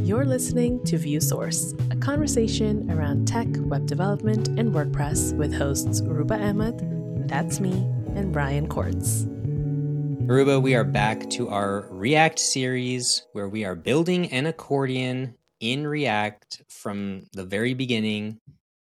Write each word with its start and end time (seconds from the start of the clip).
You're 0.00 0.24
listening 0.24 0.82
to 0.84 0.96
ViewSource, 0.96 1.74
a 1.92 1.96
conversation 1.96 2.90
around 2.90 3.28
tech, 3.28 3.46
web 3.58 3.86
development, 3.86 4.48
and 4.48 4.72
WordPress 4.72 5.36
with 5.36 5.52
hosts 5.52 6.00
Aurooba 6.00 6.40
Ahmed, 6.40 7.28
that's 7.28 7.60
me, 7.60 7.72
and 8.14 8.32
Brian 8.32 8.68
Coords. 8.68 9.26
Aurooba, 9.26 10.62
we 10.62 10.74
are 10.74 10.84
back 10.84 11.28
to 11.30 11.48
our 11.48 11.86
React 11.90 12.38
series 12.38 13.26
where 13.32 13.48
we 13.48 13.64
are 13.64 13.74
building 13.74 14.32
an 14.32 14.46
accordion 14.46 15.34
in 15.60 15.86
React 15.86 16.62
from 16.68 17.26
the 17.32 17.44
very 17.44 17.74
beginning 17.74 18.40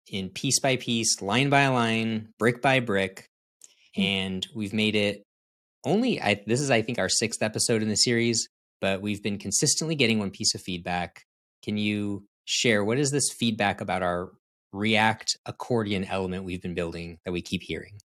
in 0.09 0.29
piece 0.29 0.61
by 0.61 0.77
piece, 0.77 1.23
line 1.23 1.51
by 1.51 1.69
line, 1.69 2.29
brick 2.39 2.61
by 2.63 2.81
brick. 2.81 3.29
Hmm. 3.95 4.03
And 4.03 4.47
we've 4.55 4.75
made 4.75 4.97
it 4.97 5.25
only, 5.85 6.21
I, 6.21 6.43
this 6.47 6.61
is, 6.61 6.71
I 6.71 6.83
think, 6.83 6.99
our 6.99 7.09
sixth 7.09 7.43
episode 7.43 7.83
in 7.83 7.89
the 7.89 7.97
series, 7.97 8.49
but 8.83 9.01
we've 9.01 9.23
been 9.23 9.39
consistently 9.39 9.95
getting 9.95 10.19
one 10.19 10.31
piece 10.31 10.55
of 10.55 10.61
feedback. 10.61 11.23
Can 11.63 11.79
you 11.79 12.27
share 12.45 12.85
what 12.85 12.99
is 12.99 13.11
this 13.11 13.33
feedback 13.33 13.81
about 13.81 14.03
our 14.03 14.33
React 14.75 15.39
accordion 15.47 16.05
element 16.05 16.45
we've 16.45 16.61
been 16.61 16.75
building 16.75 17.19
that 17.25 17.33
we 17.33 17.41
keep 17.41 17.63
hearing? 17.63 17.99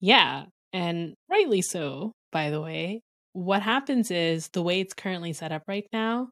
Yeah, 0.00 0.44
and 0.72 1.14
rightly 1.30 1.62
so, 1.62 2.12
by 2.32 2.50
the 2.50 2.60
way. 2.60 3.00
What 3.32 3.62
happens 3.62 4.10
is 4.10 4.48
the 4.48 4.62
way 4.62 4.80
it's 4.80 4.94
currently 4.94 5.32
set 5.32 5.52
up 5.52 5.62
right 5.68 5.86
now, 5.92 6.30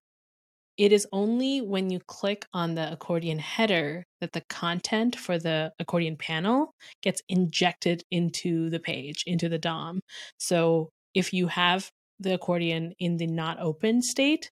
it 0.79 0.93
is 0.93 1.07
only 1.13 1.61
when 1.61 1.91
you 1.91 2.01
click 2.07 2.47
on 2.53 2.75
the 2.75 2.93
accordion 2.93 3.39
header 3.39 4.05
that 4.21 4.33
the 4.33 4.43
content 4.49 5.17
for 5.17 5.39
the 5.39 5.73
accordion 5.79 6.17
panel 6.17 6.73
gets 7.03 7.21
injected 7.29 8.03
into 8.11 8.71
the 8.71 8.81
page, 8.81 9.25
into 9.27 9.49
the 9.49 9.59
DOM. 9.59 10.01
So 10.39 10.91
if 11.15 11.33
you 11.33 11.49
have 11.49 11.91
the 12.21 12.35
accordion 12.35 12.95
in 12.99 13.17
the 13.17 13.27
not 13.27 13.59
open 13.61 14.03
state, 14.03 14.51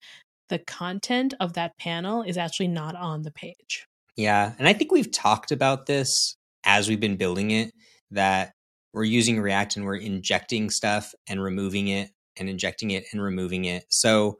the 0.49 0.59
content 0.59 1.35
of 1.41 1.55
that 1.55 1.77
panel 1.79 2.23
is 2.23 2.37
actually 2.37 2.69
not 2.69 2.95
on 2.95 3.23
the 3.23 3.31
page. 3.31 3.87
Yeah. 4.17 4.53
And 4.59 4.69
I 4.69 4.73
think 4.73 4.93
we've 4.93 5.11
talked 5.11 5.51
about 5.51 5.87
this 5.87 6.37
as 6.65 6.89
we've 6.89 7.01
been 7.01 7.17
building 7.17 7.51
it 7.51 7.73
that 8.11 8.53
we're 8.93 9.05
using 9.05 9.41
React 9.41 9.77
and 9.77 9.85
we're 9.85 9.97
injecting 9.97 10.71
stuff 10.71 11.13
and 11.29 11.43
removing 11.43 11.89
it 11.89 12.11
and 12.37 12.49
injecting 12.49 12.93
it 12.93 13.05
and 13.13 13.21
removing 13.21 13.65
it. 13.65 13.85
So 13.89 14.39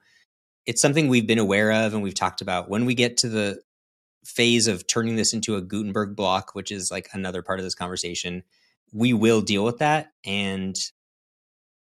it's 0.67 0.81
something 0.81 1.09
we've 1.09 1.27
been 1.27 1.39
aware 1.39 1.73
of 1.73 1.93
and 1.93 2.03
we've 2.03 2.15
talked 2.15 2.41
about 2.41 2.69
when 2.69 2.85
we 2.85 2.95
get 2.95 3.17
to 3.19 3.29
the 3.29 3.61
phase 4.25 4.67
of 4.67 4.87
turning 4.87 5.17
this 5.17 5.35
into 5.35 5.57
a 5.57 5.61
Gutenberg 5.61 6.17
block, 6.17 6.55
which 6.55 6.71
is 6.73 6.89
like 6.91 7.09
another 7.13 7.43
part 7.43 7.59
of 7.59 7.65
this 7.65 7.75
conversation, 7.75 8.43
we 8.93 9.13
will 9.13 9.41
deal 9.41 9.65
with 9.65 9.79
that. 9.79 10.13
And 10.25 10.77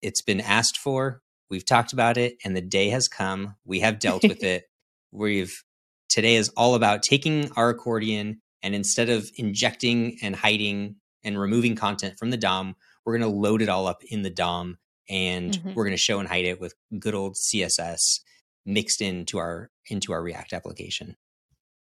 it's 0.02 0.22
been 0.22 0.40
asked 0.40 0.78
for. 0.78 1.22
We've 1.50 1.66
talked 1.66 1.94
about 1.94 2.18
it, 2.18 2.36
and 2.44 2.56
the 2.56 2.62
day 2.62 2.90
has 2.90 3.08
come. 3.08 3.56
We 3.66 3.80
have 3.80 4.00
dealt 4.00 4.24
with 4.24 4.44
it. 4.44 4.66
We've 5.12 5.64
today 6.10 6.36
is 6.36 6.50
all 6.50 6.76
about 6.76 7.04
taking 7.04 7.52
our 7.56 7.70
accordion 7.70 8.42
and 8.62 8.76
instead 8.76 9.10
of 9.10 9.30
injecting 9.36 10.18
and 10.22 10.36
hiding 10.36 10.96
and 11.24 11.40
removing 11.40 11.76
content 11.76 12.18
from 12.18 12.30
the 12.30 12.38
DOM, 12.38 12.76
we're 13.06 13.18
going 13.18 13.32
to 13.32 13.38
load 13.38 13.62
it 13.62 13.70
all 13.70 13.88
up 13.88 14.04
in 14.10 14.22
the 14.22 14.30
DOM 14.30 14.78
and 15.10 15.54
mm-hmm. 15.54 15.74
we're 15.74 15.86
going 15.86 15.96
to 15.96 16.02
show 16.02 16.20
and 16.20 16.28
hide 16.28 16.46
it 16.46 16.60
with 16.60 16.74
good 17.00 17.16
old 17.16 17.36
CSS 17.36 18.20
mixed 18.66 19.02
into 19.02 19.38
our 19.38 19.70
into 19.88 20.14
our 20.14 20.22
React 20.22 20.54
application. 20.54 21.16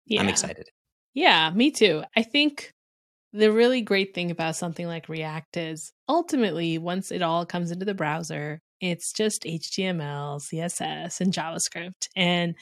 Yeah. 0.06 0.22
I'm 0.22 0.30
excited. 0.30 0.70
Yeah, 1.14 1.52
me 1.52 1.72
too. 1.72 2.04
I 2.16 2.24
think 2.24 2.72
the 3.32 3.52
really 3.52 3.82
great 3.82 4.14
thing 4.14 4.32
about 4.32 4.56
something 4.56 4.86
like 4.86 5.10
React 5.10 5.58
is 5.58 5.94
ultimately 6.10 6.78
once 6.78 7.12
it 7.12 7.22
all 7.22 7.46
comes 7.46 7.72
into 7.72 7.86
the 7.86 7.94
browser, 7.94 8.62
it's 8.84 9.14
just 9.14 9.44
HTML, 9.44 10.42
CSS, 10.42 11.22
and 11.22 11.32
JavaScript. 11.32 12.10
And 12.18 12.54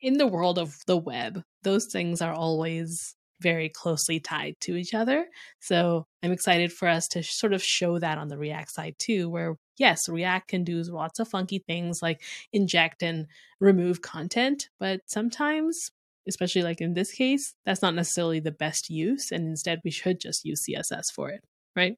in 0.00 0.18
the 0.18 0.26
world 0.26 0.58
of 0.58 0.74
the 0.88 0.96
web, 0.96 1.44
those 1.62 1.86
things 1.86 2.20
are 2.20 2.32
always 2.32 3.14
very 3.40 3.68
closely 3.68 4.18
tied 4.18 4.56
to 4.62 4.74
each 4.74 4.92
other. 4.92 5.26
So 5.60 6.06
I'm 6.24 6.32
excited 6.32 6.72
for 6.72 6.88
us 6.88 7.06
to 7.08 7.22
sort 7.22 7.52
of 7.52 7.62
show 7.62 8.00
that 8.00 8.18
on 8.18 8.26
the 8.26 8.36
React 8.36 8.72
side 8.72 8.96
too, 8.98 9.30
where 9.30 9.54
yes, 9.78 10.08
React 10.08 10.48
can 10.48 10.64
do 10.64 10.82
lots 10.82 11.20
of 11.20 11.28
funky 11.28 11.60
things 11.60 12.02
like 12.02 12.22
inject 12.52 13.04
and 13.04 13.28
remove 13.60 14.02
content, 14.02 14.70
but 14.80 15.02
sometimes, 15.06 15.92
especially 16.26 16.62
like 16.62 16.80
in 16.80 16.94
this 16.94 17.12
case, 17.12 17.54
that's 17.64 17.82
not 17.82 17.94
necessarily 17.94 18.40
the 18.40 18.50
best 18.50 18.90
use. 18.90 19.30
And 19.30 19.46
instead, 19.46 19.80
we 19.84 19.92
should 19.92 20.18
just 20.18 20.44
use 20.44 20.66
CSS 20.68 21.12
for 21.14 21.30
it, 21.30 21.44
right? 21.76 21.96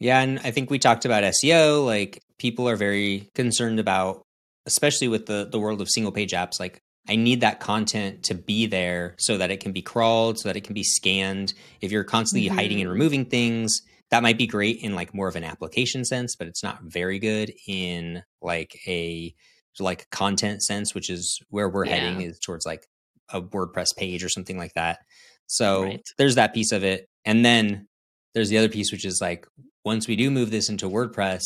Yeah. 0.00 0.20
And 0.20 0.38
I 0.44 0.50
think 0.50 0.70
we 0.70 0.78
talked 0.78 1.04
about 1.04 1.24
SEO. 1.24 1.84
Like 1.84 2.22
people 2.38 2.68
are 2.68 2.76
very 2.76 3.30
concerned 3.34 3.80
about, 3.80 4.22
especially 4.66 5.08
with 5.08 5.26
the, 5.26 5.48
the 5.50 5.58
world 5.58 5.80
of 5.80 5.88
single 5.88 6.12
page 6.12 6.32
apps, 6.32 6.60
like 6.60 6.80
I 7.08 7.16
need 7.16 7.40
that 7.40 7.58
content 7.58 8.24
to 8.24 8.34
be 8.34 8.66
there 8.66 9.14
so 9.18 9.38
that 9.38 9.50
it 9.50 9.60
can 9.60 9.72
be 9.72 9.82
crawled, 9.82 10.38
so 10.38 10.48
that 10.48 10.56
it 10.56 10.64
can 10.64 10.74
be 10.74 10.84
scanned. 10.84 11.54
If 11.80 11.90
you're 11.90 12.04
constantly 12.04 12.48
mm-hmm. 12.48 12.56
hiding 12.56 12.80
and 12.80 12.86
mm-hmm. 12.86 12.92
removing 12.92 13.24
things, 13.24 13.80
that 14.10 14.22
might 14.22 14.38
be 14.38 14.46
great 14.46 14.78
in 14.82 14.94
like 14.94 15.14
more 15.14 15.28
of 15.28 15.36
an 15.36 15.44
application 15.44 16.04
sense, 16.04 16.36
but 16.36 16.46
it's 16.46 16.62
not 16.62 16.82
very 16.82 17.18
good 17.18 17.52
in 17.66 18.22
like 18.42 18.78
a 18.86 19.34
like 19.80 20.08
content 20.10 20.62
sense, 20.62 20.94
which 20.94 21.08
is 21.08 21.40
where 21.50 21.68
we're 21.68 21.86
yeah. 21.86 21.96
heading 21.96 22.20
is 22.22 22.38
towards 22.38 22.66
like 22.66 22.86
a 23.30 23.40
WordPress 23.40 23.96
page 23.96 24.24
or 24.24 24.28
something 24.28 24.58
like 24.58 24.74
that. 24.74 25.00
So 25.46 25.84
right. 25.84 26.06
there's 26.18 26.34
that 26.34 26.54
piece 26.54 26.72
of 26.72 26.84
it. 26.84 27.08
And 27.24 27.44
then 27.44 27.87
there's 28.34 28.48
the 28.48 28.58
other 28.58 28.68
piece, 28.68 28.92
which 28.92 29.04
is 29.04 29.20
like 29.20 29.46
once 29.84 30.06
we 30.06 30.16
do 30.16 30.30
move 30.30 30.50
this 30.50 30.68
into 30.68 30.88
WordPress, 30.88 31.42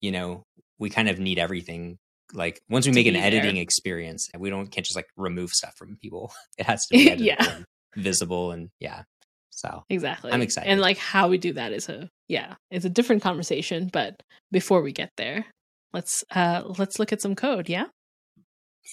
you 0.00 0.12
know, 0.12 0.44
we 0.78 0.90
kind 0.90 1.08
of 1.08 1.18
need 1.18 1.38
everything 1.38 1.98
like 2.32 2.60
once 2.68 2.86
we 2.86 2.92
make 2.92 3.06
an 3.06 3.16
editing 3.16 3.56
there. 3.56 3.62
experience 3.62 4.28
we 4.38 4.50
don't 4.50 4.70
can't 4.70 4.86
just 4.86 4.96
like 4.96 5.08
remove 5.16 5.50
stuff 5.50 5.74
from 5.76 5.96
people. 6.00 6.32
It 6.58 6.66
has 6.66 6.86
to 6.86 6.96
be 7.16 7.24
yeah. 7.24 7.36
And 7.38 7.64
visible 7.96 8.52
and 8.52 8.70
yeah 8.78 9.02
so 9.50 9.82
exactly. 9.90 10.30
I'm 10.32 10.42
excited. 10.42 10.70
and 10.70 10.80
like 10.80 10.96
how 10.96 11.28
we 11.28 11.38
do 11.38 11.52
that 11.54 11.72
is 11.72 11.88
a 11.88 12.08
yeah 12.28 12.54
it's 12.70 12.84
a 12.84 12.90
different 12.90 13.22
conversation 13.22 13.90
but 13.92 14.22
before 14.52 14.80
we 14.80 14.92
get 14.92 15.10
there 15.16 15.44
let's 15.92 16.22
uh 16.30 16.62
let's 16.78 16.98
look 17.00 17.12
at 17.12 17.20
some 17.20 17.34
code 17.34 17.68
yeah? 17.68 17.86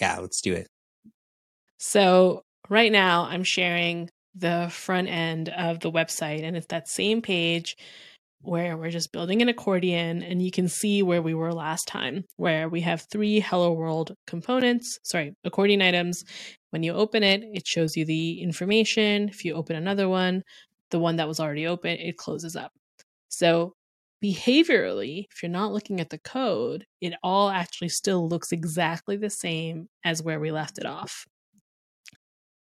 Yeah 0.02 0.18
let's 0.18 0.42
do 0.42 0.54
it. 0.54 0.68
So 1.78 2.42
right 2.70 2.92
now 2.92 3.24
i'm 3.30 3.44
sharing 3.44 4.10
the 4.38 4.68
front 4.72 5.08
end 5.08 5.50
of 5.50 5.80
the 5.80 5.92
website 5.92 6.44
and 6.44 6.56
it's 6.56 6.68
that 6.68 6.88
same 6.88 7.22
page 7.22 7.76
where 8.42 8.78
we're 8.78 8.92
just 8.92 9.12
building 9.12 9.42
an 9.42 9.50
accordion 9.50 10.22
and 10.22 10.42
you 10.42 10.52
can 10.52 10.68
see 10.68 11.02
where 11.02 11.22
we 11.22 11.34
were 11.34 11.54
last 11.54 11.88
time, 11.88 12.24
where 12.38 12.70
we 12.70 12.82
have 12.82 13.06
three 13.12 13.40
Hello 13.40 13.72
World 13.74 14.14
components, 14.28 15.00
sorry, 15.04 15.34
accordion 15.44 15.82
items. 15.82 16.24
When 16.70 16.84
you 16.84 16.94
open 16.94 17.24
it, 17.24 17.44
it 17.54 17.68
shows 17.68 17.98
you 17.98 18.06
the 18.06 18.42
information. 18.42 19.30
If 19.30 19.44
you 19.44 19.54
open 19.56 19.76
another 19.76 20.08
one, 20.08 20.44
the 20.92 21.00
one 21.00 21.16
that 21.18 21.28
was 21.28 21.40
already 21.40 21.68
open, 21.68 21.98
it 21.98 22.18
closes 22.18 22.56
up. 22.56 22.72
So 23.30 23.74
behaviorally, 24.24 25.26
if 25.32 25.44
you're 25.44 25.52
not 25.52 25.74
looking 25.74 26.00
at 26.00 26.10
the 26.10 26.20
code, 26.20 26.86
it 27.02 27.14
all 27.24 27.50
actually 27.50 27.90
still 27.90 28.28
looks 28.28 28.52
exactly 28.52 29.18
the 29.18 29.30
same 29.30 29.88
as 30.04 30.24
where 30.24 30.40
we 30.40 30.52
left 30.52 30.78
it 30.78 30.86
off. 30.86 31.26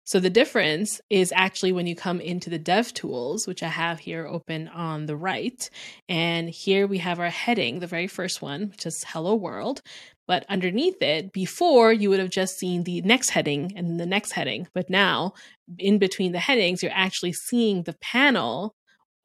So 0.06 0.20
the 0.20 0.30
difference 0.30 1.02
is 1.10 1.34
actually 1.36 1.72
when 1.72 1.88
you 1.88 1.96
come 1.96 2.22
into 2.22 2.52
the 2.52 2.60
dev 2.60 2.94
tools, 2.94 3.48
which 3.48 3.64
I 3.64 3.70
have 3.70 3.98
here 3.98 4.28
open 4.28 4.68
on 4.68 5.08
the 5.08 5.18
right. 5.18 5.68
And 6.08 6.48
here 6.48 6.86
we 6.86 7.00
have 7.00 7.20
our 7.20 7.32
heading, 7.32 7.80
the 7.80 7.88
very 7.88 8.06
first 8.06 8.40
one, 8.40 8.70
which 8.70 8.86
is 8.86 9.04
hello 9.08 9.34
world. 9.34 9.82
But 10.28 10.46
underneath 10.48 11.02
it, 11.02 11.34
before 11.34 11.92
you 11.92 12.12
would 12.12 12.20
have 12.20 12.30
just 12.30 12.60
seen 12.60 12.84
the 12.84 13.02
next 13.02 13.32
heading 13.32 13.74
and 13.76 14.00
the 14.00 14.06
next 14.06 14.34
heading. 14.34 14.68
But 14.76 14.92
now, 14.92 15.34
in 15.80 15.98
between 15.98 16.34
the 16.34 16.40
headings, 16.40 16.84
you're 16.84 16.92
actually 16.94 17.34
seeing 17.34 17.82
the 17.82 17.96
panel 18.00 18.76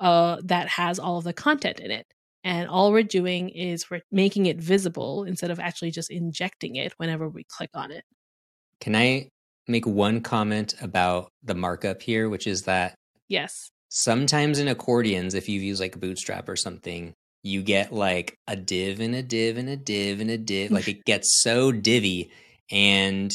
uh, 0.01 0.39
that 0.45 0.69
has 0.69 0.99
all 0.99 1.19
of 1.19 1.25
the 1.25 1.35
content 1.35 1.81
in 1.81 1.91
it. 1.91 2.07
And 2.43 2.71
all 2.71 2.91
we're 2.91 3.03
doing 3.03 3.51
is 3.51 3.91
we're 3.91 4.01
making 4.11 4.47
it 4.47 4.57
visible 4.59 5.25
instead 5.25 5.51
of 5.51 5.61
actually 5.61 5.91
just 5.91 6.11
injecting 6.11 6.77
it 6.77 6.95
whenever 6.97 7.29
we 7.29 7.45
click 7.45 7.71
on 7.75 7.93
it. 7.93 8.05
Can 8.81 8.97
I 8.97 9.29
make 9.71 9.87
one 9.87 10.21
comment 10.21 10.75
about 10.81 11.31
the 11.43 11.55
markup 11.55 12.03
here, 12.03 12.29
which 12.29 12.47
is 12.47 12.63
that 12.63 12.95
yes, 13.29 13.71
sometimes 13.89 14.59
in 14.59 14.69
accordions, 14.69 15.35
if 15.35 15.49
you 15.49 15.61
use 15.61 15.81
like 15.81 16.01
Bootstrap 16.01 16.49
or 16.49 16.57
something, 16.57 17.15
you 17.43 17.63
get 17.63 17.93
like 17.93 18.37
a 18.47 18.57
div 18.57 19.01
and 19.01 19.15
a 19.15 19.23
div 19.23 19.57
and 19.57 19.69
a 19.69 19.77
div 19.77 20.21
and 20.21 20.31
a 20.31 20.39
div. 20.39 20.71
like 20.71 20.89
it 20.89 21.05
gets 21.05 21.43
so 21.43 21.73
divvy, 21.73 22.31
and 22.71 23.33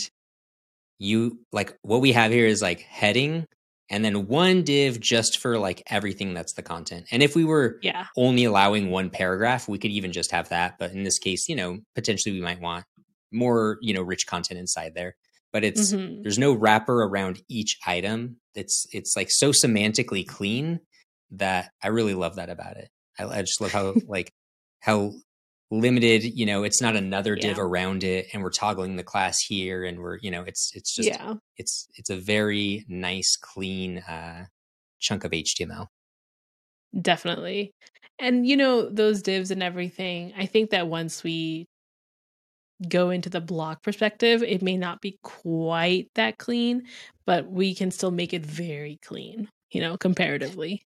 you 1.00 1.40
like 1.52 1.78
what 1.82 2.02
we 2.02 2.12
have 2.12 2.32
here 2.32 2.46
is 2.46 2.62
like 2.62 2.82
heading 2.82 3.46
and 3.90 4.04
then 4.04 4.28
one 4.28 4.64
div 4.64 5.00
just 5.00 5.40
for 5.40 5.60
like 5.60 5.84
everything 5.88 6.34
that's 6.34 6.54
the 6.54 6.64
content. 6.64 7.06
And 7.12 7.22
if 7.22 7.36
we 7.36 7.46
were 7.46 7.80
yeah. 7.82 8.06
only 8.18 8.46
allowing 8.46 8.90
one 8.90 9.10
paragraph, 9.10 9.68
we 9.68 9.78
could 9.78 9.92
even 9.92 10.12
just 10.12 10.32
have 10.32 10.50
that. 10.50 10.78
But 10.80 10.92
in 10.92 11.04
this 11.04 11.20
case, 11.20 11.48
you 11.48 11.56
know, 11.56 11.80
potentially 11.94 12.34
we 12.34 12.42
might 12.42 12.60
want 12.60 12.86
more, 13.32 13.78
you 13.82 13.94
know, 13.94 14.02
rich 14.02 14.26
content 14.26 14.60
inside 14.60 14.94
there 14.96 15.16
but 15.56 15.64
it's 15.64 15.94
mm-hmm. 15.94 16.22
there's 16.22 16.38
no 16.38 16.52
wrapper 16.52 17.04
around 17.04 17.42
each 17.48 17.78
item. 17.88 18.36
It's 18.56 18.86
it's 18.92 19.16
like 19.16 19.30
so 19.32 19.54
semantically 19.54 20.28
clean 20.28 20.82
that 21.32 21.72
I 21.82 21.88
really 21.88 22.14
love 22.14 22.36
that 22.36 22.50
about 22.50 22.76
it. 22.76 22.90
I, 23.18 23.24
I 23.24 23.40
just 23.40 23.62
love 23.62 23.72
how 23.72 23.96
like 24.10 24.34
how 24.82 25.14
limited 25.72 26.26
you 26.26 26.46
know 26.46 26.64
it's 26.64 26.82
not 26.82 26.98
another 26.98 27.38
div 27.38 27.56
Yeah. 27.56 27.64
around 27.64 28.04
it 28.04 28.28
and 28.34 28.44
we're 28.44 28.50
toggling 28.50 28.98
the 28.98 29.04
class 29.06 29.40
here 29.40 29.86
and 29.86 30.00
we're 30.00 30.18
you 30.18 30.30
know 30.30 30.44
it's 30.44 30.72
it's 30.76 30.94
just 30.94 31.08
yeah. 31.08 31.36
it's 31.56 31.88
it's 31.96 32.10
a 32.10 32.18
very 32.18 32.86
nice 32.90 33.38
clean 33.42 34.00
uh 34.00 34.46
chunk 35.00 35.24
of 35.24 35.32
html 35.32 35.88
Definitely. 37.02 37.74
And 38.20 38.48
you 38.48 38.56
know, 38.56 38.90
those 38.90 39.22
divs 39.22 39.52
and 39.52 39.62
everything, 39.62 40.34
I 40.38 40.46
think 40.46 40.70
that 40.70 40.88
once 40.88 41.24
we 41.24 41.68
go 42.90 43.10
into 43.10 43.30
the 43.30 43.42
block 43.42 43.84
perspective, 43.84 44.44
it 44.44 44.62
may 44.62 44.78
not 44.78 45.02
be 45.02 45.18
quite 45.24 46.10
that 46.16 46.38
clean, 46.38 46.84
but 47.26 47.50
we 47.50 47.74
can 47.74 47.92
still 47.92 48.12
make 48.12 48.34
it 48.34 48.46
very 48.46 49.00
clean, 49.04 49.48
you 49.72 49.82
know, 49.82 49.98
comparatively. 49.98 50.84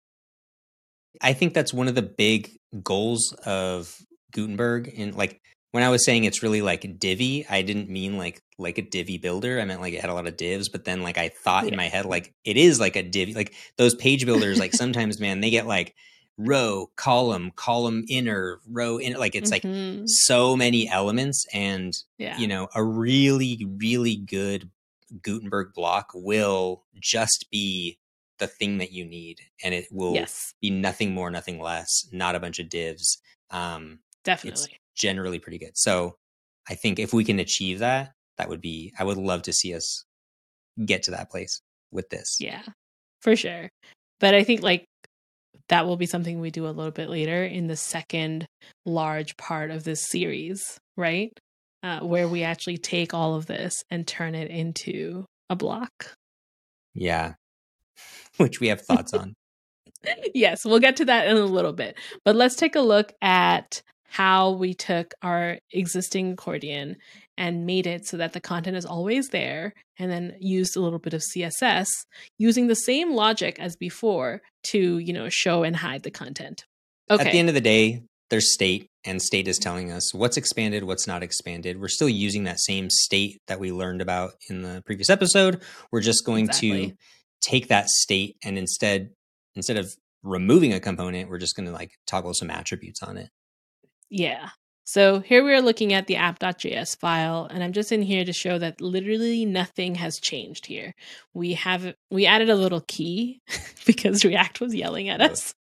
i 1.21 1.33
think 1.33 1.53
that's 1.53 1.73
one 1.73 1.87
of 1.87 1.95
the 1.95 2.03
big 2.03 2.51
goals 2.83 3.33
of 3.45 3.97
gutenberg 4.31 4.93
and 4.95 5.15
like 5.15 5.41
when 5.71 5.83
i 5.83 5.89
was 5.89 6.05
saying 6.05 6.23
it's 6.23 6.43
really 6.43 6.61
like 6.61 6.99
divvy 6.99 7.45
i 7.49 7.63
didn't 7.63 7.89
mean 7.89 8.17
like 8.17 8.41
like 8.59 8.77
a 8.77 8.81
divvy 8.83 9.17
builder 9.17 9.59
i 9.59 9.65
meant 9.65 9.81
like 9.81 9.93
it 9.93 10.01
had 10.01 10.11
a 10.11 10.13
lot 10.13 10.27
of 10.27 10.37
divs 10.37 10.69
but 10.69 10.85
then 10.85 11.01
like 11.01 11.17
i 11.17 11.29
thought 11.29 11.67
in 11.67 11.75
my 11.75 11.87
head 11.87 12.05
like 12.05 12.31
it 12.45 12.57
is 12.57 12.79
like 12.79 12.95
a 12.95 13.01
divvy 13.01 13.33
like 13.33 13.53
those 13.77 13.95
page 13.95 14.25
builders 14.25 14.59
like 14.59 14.73
sometimes 14.73 15.19
man 15.19 15.41
they 15.41 15.49
get 15.49 15.65
like 15.65 15.95
row 16.39 16.89
column 16.95 17.51
column 17.55 18.05
inner 18.09 18.59
row 18.65 18.97
inner 18.99 19.17
like 19.19 19.35
it's 19.35 19.51
like 19.51 19.63
Mhm. 19.63 20.03
so 20.07 20.55
many 20.55 20.89
elements 20.89 21.45
and 21.53 21.93
yeah. 22.17 22.37
you 22.39 22.47
know 22.47 22.69
a 22.73 22.83
really 22.83 23.67
really 23.77 24.15
good 24.15 24.69
gutenberg 25.21 25.73
block 25.75 26.11
will 26.13 26.85
just 26.99 27.47
be 27.51 27.99
the 28.37 28.47
thing 28.47 28.77
that 28.77 28.93
you 28.93 29.03
need 29.03 29.41
and 29.63 29.73
it 29.73 29.87
will 29.91 30.13
yes, 30.13 30.53
be 30.61 30.69
nothing 30.69 31.13
more 31.13 31.29
nothing 31.29 31.59
less 31.59 32.07
not 32.13 32.35
a 32.35 32.39
bunch 32.39 32.57
of 32.59 32.69
divs 32.69 33.17
um 33.51 33.99
definitely. 34.23 34.79
generally 34.95 35.39
pretty 35.39 35.57
good 35.57 35.75
so 35.77 36.15
i 36.69 36.73
think 36.75 36.99
if 36.99 37.13
we 37.13 37.25
can 37.25 37.39
achieve 37.39 37.79
that 37.79 38.13
that 38.37 38.47
would 38.47 38.61
be 38.61 38.93
i 38.97 39.03
would 39.03 39.17
love 39.17 39.41
to 39.41 39.51
see 39.51 39.73
us 39.75 40.05
get 40.85 41.03
to 41.03 41.11
that 41.11 41.29
place 41.29 41.61
with 41.91 42.07
this 42.09 42.37
Yeah, 42.39 42.63
for 43.21 43.35
sure. 43.35 43.67
But 44.21 44.33
I 44.35 44.43
think 44.43 44.61
like 44.61 44.85
that 45.69 45.85
will 45.85 45.97
be 45.97 46.05
something 46.05 46.39
we 46.39 46.51
do 46.51 46.67
a 46.67 46.69
little 46.69 46.91
bit 46.91 47.09
later 47.09 47.43
in 47.43 47.67
the 47.67 47.75
second 47.75 48.45
large 48.85 49.37
part 49.37 49.71
of 49.71 49.83
this 49.83 50.07
series, 50.07 50.79
right? 50.97 51.31
Uh, 51.81 52.01
where 52.01 52.27
we 52.27 52.43
actually 52.43 52.77
take 52.77 53.13
all 53.13 53.35
of 53.35 53.45
this 53.45 53.83
and 53.89 54.05
turn 54.05 54.35
it 54.35 54.51
into 54.51 55.25
a 55.49 55.55
block. 55.55 56.13
yeah 56.93 57.33
which 58.37 58.59
we 58.59 58.67
have 58.67 58.81
thoughts 58.81 59.13
on 59.13 59.33
yes, 60.33 60.65
we'll 60.65 60.79
get 60.79 60.97
to 60.97 61.05
that 61.05 61.27
in 61.27 61.37
a 61.37 61.45
little 61.45 61.73
bit. 61.73 61.97
But 62.23 62.35
let's 62.35 62.55
take 62.55 62.75
a 62.75 62.81
look 62.81 63.13
at 63.21 63.81
how 64.05 64.51
we 64.51 64.73
took 64.73 65.13
our 65.21 65.59
existing 65.71 66.33
accordion 66.33 66.97
and 67.39 67.65
made 67.65 67.87
it 67.87 68.05
so 68.05 68.17
that 68.17 68.33
the 68.33 68.41
content 68.41 68.75
is 68.75 68.85
always 68.85 69.29
there 69.29 69.73
and 69.97 70.11
then 70.11 70.35
used 70.39 70.75
a 70.75 70.81
little 70.81 70.99
bit 70.99 71.13
of 71.13 71.23
css 71.33 71.87
using 72.37 72.67
the 72.67 72.75
same 72.75 73.13
logic 73.13 73.57
as 73.59 73.75
before 73.77 74.41
to 74.63 74.99
you 74.99 75.13
know 75.13 75.29
show 75.29 75.63
and 75.63 75.77
hide 75.77 76.03
the 76.03 76.11
content. 76.11 76.65
Okay 77.09 77.23
at 77.23 77.31
the 77.31 77.39
end 77.39 77.49
of 77.49 77.55
the 77.55 77.61
day 77.61 78.03
there's 78.29 78.53
state 78.53 78.87
and 79.05 79.21
state 79.21 79.47
is 79.47 79.57
telling 79.57 79.91
us 79.91 80.13
what's 80.13 80.37
expanded 80.37 80.83
what's 80.83 81.07
not 81.07 81.23
expanded. 81.23 81.79
We're 81.79 81.87
still 81.87 82.09
using 82.09 82.43
that 82.43 82.59
same 82.59 82.89
state 82.89 83.39
that 83.47 83.59
we 83.59 83.71
learned 83.71 84.01
about 84.01 84.33
in 84.49 84.61
the 84.61 84.83
previous 84.85 85.09
episode. 85.09 85.63
We're 85.91 86.01
just 86.01 86.25
going 86.25 86.49
to 86.49 86.91
take 87.41 87.69
that 87.69 87.87
state 87.87 88.35
and 88.43 88.57
instead 88.57 89.11
instead 89.55 89.77
of 89.77 89.89
removing 90.21 90.73
a 90.73 90.79
component 90.81 91.29
we're 91.29 91.37
just 91.37 91.55
going 91.55 91.65
to 91.65 91.71
like 91.71 91.91
toggle 92.05 92.33
some 92.33 92.49
attributes 92.49 93.01
on 93.01 93.15
it. 93.15 93.29
Yeah. 94.09 94.49
So 94.91 95.19
here 95.19 95.45
we 95.45 95.53
are 95.53 95.61
looking 95.61 95.93
at 95.93 96.07
the 96.07 96.15
app.js 96.15 96.97
file, 96.97 97.47
and 97.51 97.63
I'm 97.63 97.73
just 97.73 97.91
in 97.91 98.01
here 98.01 98.25
to 98.25 98.33
show 98.33 98.57
that 98.57 98.81
literally 98.81 99.45
nothing 99.45 99.93
has 99.93 100.19
changed 100.19 100.65
here. 100.65 100.95
We 101.31 101.53
have 101.53 101.93
we 102.09 102.25
added 102.25 102.49
a 102.49 102.55
little 102.55 102.81
key 102.87 103.39
because 103.85 104.25
React 104.25 104.61
was 104.61 104.73
yelling 104.73 105.07
at 105.07 105.21
us. 105.21 105.53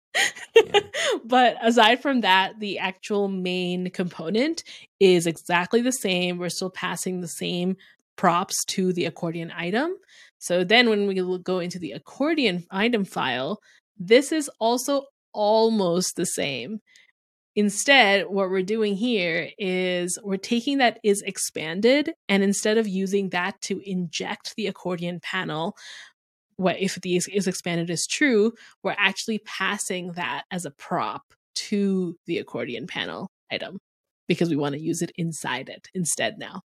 yeah. 0.56 0.80
but 1.26 1.58
aside 1.62 2.02
from 2.02 2.22
that, 2.22 2.62
the 2.62 2.80
actual 2.80 3.28
main 3.28 3.90
component 3.90 4.64
is 5.02 5.28
exactly 5.28 5.82
the 5.82 5.92
same. 5.92 6.38
We're 6.38 6.48
still 6.48 6.70
passing 6.70 7.20
the 7.20 7.28
same 7.28 7.76
props 8.16 8.64
to 8.68 8.94
the 8.94 9.04
accordion 9.04 9.52
item. 9.54 9.98
So 10.40 10.64
then 10.64 10.90
when 10.90 11.06
we 11.06 11.40
go 11.40 11.60
into 11.60 11.80
the 11.80 11.92
accordion 11.92 12.66
item 12.72 13.04
file, 13.04 13.60
this 14.00 14.32
is 14.32 14.50
also 14.62 15.08
almost 15.34 16.16
the 16.16 16.26
same. 16.26 16.80
Instead, 17.58 18.28
what 18.28 18.52
we're 18.52 18.62
doing 18.62 18.96
here 18.96 19.50
is 19.58 20.20
we're 20.24 20.38
taking 20.38 20.78
that 20.78 21.00
is 21.04 21.24
expanded, 21.24 22.14
and 22.30 22.44
instead 22.44 22.78
of 22.78 22.88
using 22.88 23.30
that 23.30 23.60
to 23.62 23.82
inject 23.84 24.54
the 24.56 24.68
accordion 24.68 25.20
panel, 25.20 25.76
what 26.58 26.80
if 26.80 27.02
the 27.02 27.16
is, 27.16 27.48
expanded 27.48 27.90
is 27.90 28.06
true, 28.06 28.54
we're 28.84 28.96
actually 29.00 29.40
passing 29.40 30.12
that 30.12 30.44
as 30.52 30.66
a 30.66 30.72
prop 30.72 31.24
to 31.56 32.16
the 32.28 32.38
accordion 32.38 32.86
panel 32.86 33.28
item 33.52 33.80
because 34.28 34.52
we 34.52 34.56
want 34.56 34.76
to 34.76 34.82
use 34.82 35.02
it 35.02 35.12
inside 35.16 35.68
it 35.68 35.88
instead 35.96 36.38
now. 36.38 36.62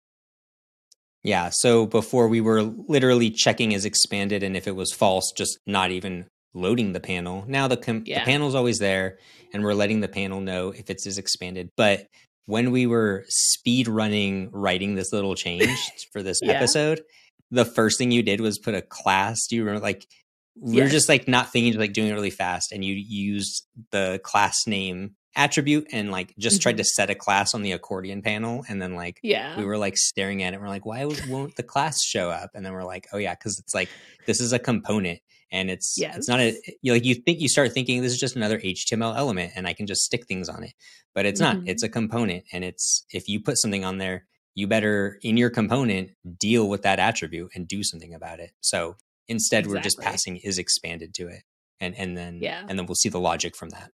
yeah 1.23 1.49
so 1.49 1.87
before 1.87 2.29
we 2.29 2.41
were 2.41 2.63
literally 2.63 3.31
checking 3.31 3.73
is 3.73 3.87
expanded 3.87 4.43
and 4.43 4.57
if 4.57 4.67
it 4.67 4.77
was 4.77 4.93
false 4.93 5.33
just 5.33 5.59
not 5.67 5.91
even 5.91 6.27
loading 6.55 6.93
the 6.93 7.01
panel 7.01 7.45
now 7.49 7.67
the, 7.69 7.77
com- 7.77 8.03
Yeah. 8.07 8.21
the 8.21 8.25
panel's 8.27 8.55
always 8.55 8.79
there 8.79 9.19
and 9.53 9.63
we're 9.63 9.75
letting 9.75 10.01
the 10.01 10.09
panel 10.09 10.41
know 10.41 10.71
if 10.71 10.91
it's 10.91 11.07
is 11.07 11.19
expanded 11.19 11.71
but 11.77 12.07
when 12.47 12.71
we 12.73 12.87
were 12.87 13.25
speed 13.29 13.89
running 13.89 14.51
writing 14.53 14.95
this 14.95 15.13
little 15.13 15.35
change 15.35 15.69
for 16.13 16.23
this 16.23 16.41
Yeah. 16.43 16.53
episode 16.53 17.03
the 17.51 17.65
first 17.65 17.99
thing 17.99 18.11
you 18.13 18.23
did 18.23 18.41
was 18.41 18.59
put 18.59 18.75
a 18.75 18.83
class 18.83 19.47
do 19.49 19.57
you 19.57 19.65
remember 19.65 19.83
like 19.83 20.07
we 20.55 20.77
were 20.77 20.83
Yes. 20.85 20.93
just 20.93 21.09
like 21.09 21.27
not 21.29 21.51
thinking 21.51 21.79
like 21.79 21.93
doing 21.93 22.09
it 22.09 22.13
really 22.15 22.31
fast 22.31 22.73
and 22.73 22.85
you 22.85 22.95
used 22.95 23.67
the 23.91 24.21
class 24.23 24.67
name 24.67 25.15
attribute 25.35 25.87
and 25.93 26.11
like 26.11 26.35
just 26.39 26.61
tried 26.61 26.77
to 26.77 26.85
set 26.85 27.09
a 27.09 27.15
class 27.15 27.55
on 27.55 27.63
the 27.63 27.73
accordion 27.73 28.21
panel 28.21 28.63
and 28.69 28.83
then 28.83 28.95
like 28.95 29.19
Yeah. 29.23 29.57
we 29.59 29.65
were 29.65 29.79
like 29.79 29.97
staring 29.97 30.43
at 30.43 30.53
it. 30.53 30.61
We're 30.61 30.69
like, 30.69 30.85
why 30.85 31.07
won't 31.29 31.57
the 31.57 31.63
class 31.63 32.03
show 32.03 32.29
up? 32.31 32.51
And 32.55 32.65
then 32.67 32.73
we're 32.75 32.85
like, 32.85 33.07
oh 33.15 33.19
yeah, 33.19 33.35
because 33.35 33.59
it's 33.59 33.75
like 33.75 33.89
this 34.27 34.41
is 34.43 34.53
a 34.53 34.59
component, 34.59 35.21
and 35.51 35.71
it's 35.71 35.95
it's 35.99 36.29
not 36.29 36.41
a 36.41 36.49
Yes. 36.53 36.57
you 36.83 36.93
like 36.93 37.05
you 37.07 37.15
think 37.15 37.41
you 37.41 37.49
start 37.49 37.73
thinking 37.73 38.03
this 38.03 38.13
is 38.13 38.21
just 38.21 38.37
another 38.37 38.59
HTML 38.59 39.17
element, 39.17 39.53
and 39.57 39.67
I 39.67 39.73
can 39.73 39.87
just 39.87 40.03
stick 40.03 40.27
things 40.27 40.51
on 40.51 40.65
it, 40.65 40.75
but 41.15 41.25
it's 41.25 41.41
not. 41.41 41.57
Mhm. 41.57 41.69
It's 41.69 41.83
a 41.83 41.89
component, 41.89 42.45
and 42.53 42.63
it's 42.63 43.07
if 43.11 43.27
you 43.27 43.41
put 43.41 43.57
something 43.59 43.87
on 43.87 43.97
there, 43.97 44.27
you 44.55 44.67
better 44.67 45.19
in 45.23 45.39
your 45.39 45.49
component 45.49 46.11
deal 46.39 46.69
with 46.69 46.83
that 46.83 46.99
attribute 46.99 47.53
and 47.55 47.67
do 47.67 47.83
something 47.83 48.13
about 48.13 48.39
it. 48.39 48.51
So 48.61 48.97
instead, 49.29 49.67
we're 49.67 49.81
just 49.81 49.99
passing 49.99 50.37
is 50.39 50.59
expanded 50.59 51.15
to 51.15 51.29
it, 51.29 51.43
and 51.81 51.95
and 51.97 52.17
then 52.17 52.39
Yeah. 52.41 52.65
and 52.69 52.79
then 52.79 52.87
we'll 52.87 52.95
see 52.97 53.09
the 53.09 53.21
logic 53.21 53.57
from 53.57 53.71
that. 53.71 53.91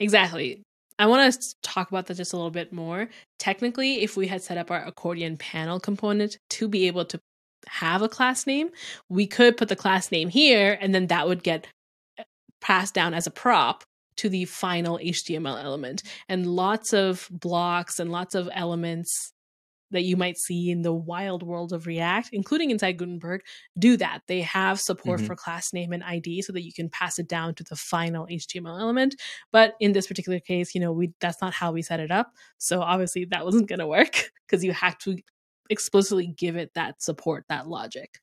Exactly. 0.00 0.62
I 0.98 1.06
want 1.06 1.32
to 1.32 1.54
talk 1.62 1.90
about 1.90 2.06
that 2.06 2.16
just 2.16 2.32
a 2.32 2.36
little 2.36 2.50
bit 2.50 2.72
more. 2.72 3.08
Technically, 3.38 4.02
if 4.02 4.16
we 4.16 4.26
had 4.26 4.42
set 4.42 4.58
up 4.58 4.70
our 4.70 4.84
accordion 4.84 5.36
panel 5.36 5.80
component 5.80 6.38
to 6.50 6.68
be 6.68 6.86
able 6.86 7.04
to 7.06 7.20
have 7.68 8.02
a 8.02 8.08
class 8.08 8.46
name, 8.46 8.70
we 9.08 9.26
could 9.26 9.56
put 9.56 9.68
the 9.68 9.76
class 9.76 10.10
name 10.12 10.28
here 10.28 10.76
and 10.80 10.94
then 10.94 11.06
that 11.08 11.26
would 11.28 11.42
get 11.42 11.66
eh, 12.18 12.24
passed 12.60 12.94
down 12.94 13.14
as 13.14 13.26
a 13.26 13.30
prop 13.30 13.84
to 14.16 14.28
the 14.28 14.44
final 14.44 14.98
HTML 14.98 15.62
element. 15.62 16.02
And 16.28 16.46
lots 16.46 16.92
of 16.92 17.28
blocks 17.30 17.98
and 17.98 18.12
lots 18.12 18.34
of 18.34 18.48
elements 18.52 19.31
that 19.92 20.02
you 20.04 20.16
might 20.16 20.36
see 20.38 20.70
in 20.70 20.82
the 20.82 20.92
wild 20.92 21.42
world 21.42 21.72
of 21.72 21.86
React, 21.86 22.30
including 22.32 22.70
inside 22.70 22.98
Gutenberg, 22.98 23.42
do 23.78 23.96
that. 23.98 24.20
They 24.26 24.40
have 24.42 24.80
support 24.80 25.20
Mhm. 25.20 25.26
for 25.26 25.36
class 25.36 25.72
name 25.72 25.92
and 25.92 26.02
ID 26.02 26.42
so 26.42 26.52
that 26.52 26.62
you 26.64 26.72
can 26.72 26.88
pass 26.90 27.18
it 27.18 27.28
down 27.28 27.54
to 27.56 27.64
the 27.64 27.76
final 27.76 28.26
HTML 28.30 28.78
element. 28.78 29.14
But 29.52 29.74
in 29.80 29.92
this 29.92 30.06
particular 30.06 30.40
case, 30.40 30.74
you 30.74 30.80
know, 30.80 30.92
we 30.92 31.12
that's 31.20 31.40
not 31.40 31.54
how 31.54 31.72
we 31.72 31.82
set 31.82 32.00
it 32.00 32.10
up. 32.10 32.32
So 32.58 32.80
obviously 32.82 33.24
that 33.26 33.44
wasn't 33.46 33.68
going 33.68 33.78
to 33.78 33.86
work 33.86 34.30
because 34.46 34.64
you 34.64 34.72
have 34.72 34.98
to 34.98 35.16
explicitly 35.70 36.26
give 36.26 36.56
it 36.56 36.74
that 36.74 37.00
support, 37.02 37.44
that 37.48 37.68
logic. 37.68 38.20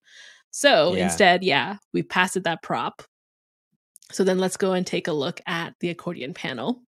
So 0.51 0.95
Yeah. 0.95 1.03
instead, 1.03 1.43
yeah, 1.43 1.77
we 1.93 2.03
passed 2.03 2.35
it 2.37 2.43
that 2.43 2.61
prop. 2.61 3.01
So 4.11 4.23
then 4.23 4.39
let's 4.39 4.57
go 4.57 4.73
and 4.73 4.85
take 4.85 5.07
a 5.07 5.13
look 5.13 5.39
at 5.45 5.75
the 5.79 5.89
accordion 5.89 6.33
panel. 6.33 6.81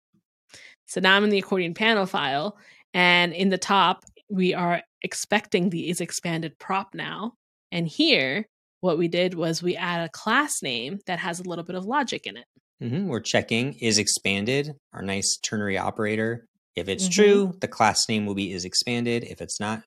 So 0.87 0.99
now 0.99 1.15
I'm 1.15 1.23
in 1.23 1.29
the 1.29 1.39
accordion 1.39 1.73
panel 1.73 2.05
file, 2.05 2.57
and 2.93 3.31
in 3.33 3.49
the 3.49 3.57
top, 3.57 4.03
we 4.31 4.53
are 4.53 4.81
expecting 5.01 5.69
the 5.69 5.89
is 5.89 5.99
expanded 6.01 6.57
prop 6.57 6.93
now. 6.95 7.33
And 7.71 7.87
here, 7.87 8.45
what 8.79 8.97
we 8.97 9.07
did 9.07 9.33
was 9.33 9.61
we 9.61 9.75
add 9.75 10.05
a 10.05 10.09
class 10.09 10.61
name 10.63 10.99
that 11.05 11.19
has 11.19 11.39
a 11.39 11.43
little 11.43 11.63
bit 11.65 11.75
of 11.75 11.85
logic 11.85 12.25
in 12.25 12.37
it. 12.37 12.45
hmm 12.79 13.07
We're 13.07 13.19
checking 13.19 13.73
is 13.73 13.97
expanded, 13.99 14.73
our 14.93 15.01
nice 15.01 15.37
ternary 15.43 15.77
operator. 15.77 16.45
If 16.75 16.87
it's 16.87 17.07
Mhm. 17.07 17.11
true, 17.13 17.53
the 17.59 17.67
class 17.67 18.07
name 18.07 18.25
will 18.25 18.33
be 18.35 18.51
is 18.53 18.63
expanded. 18.65 19.23
If 19.25 19.41
it's 19.41 19.59
not 19.59 19.83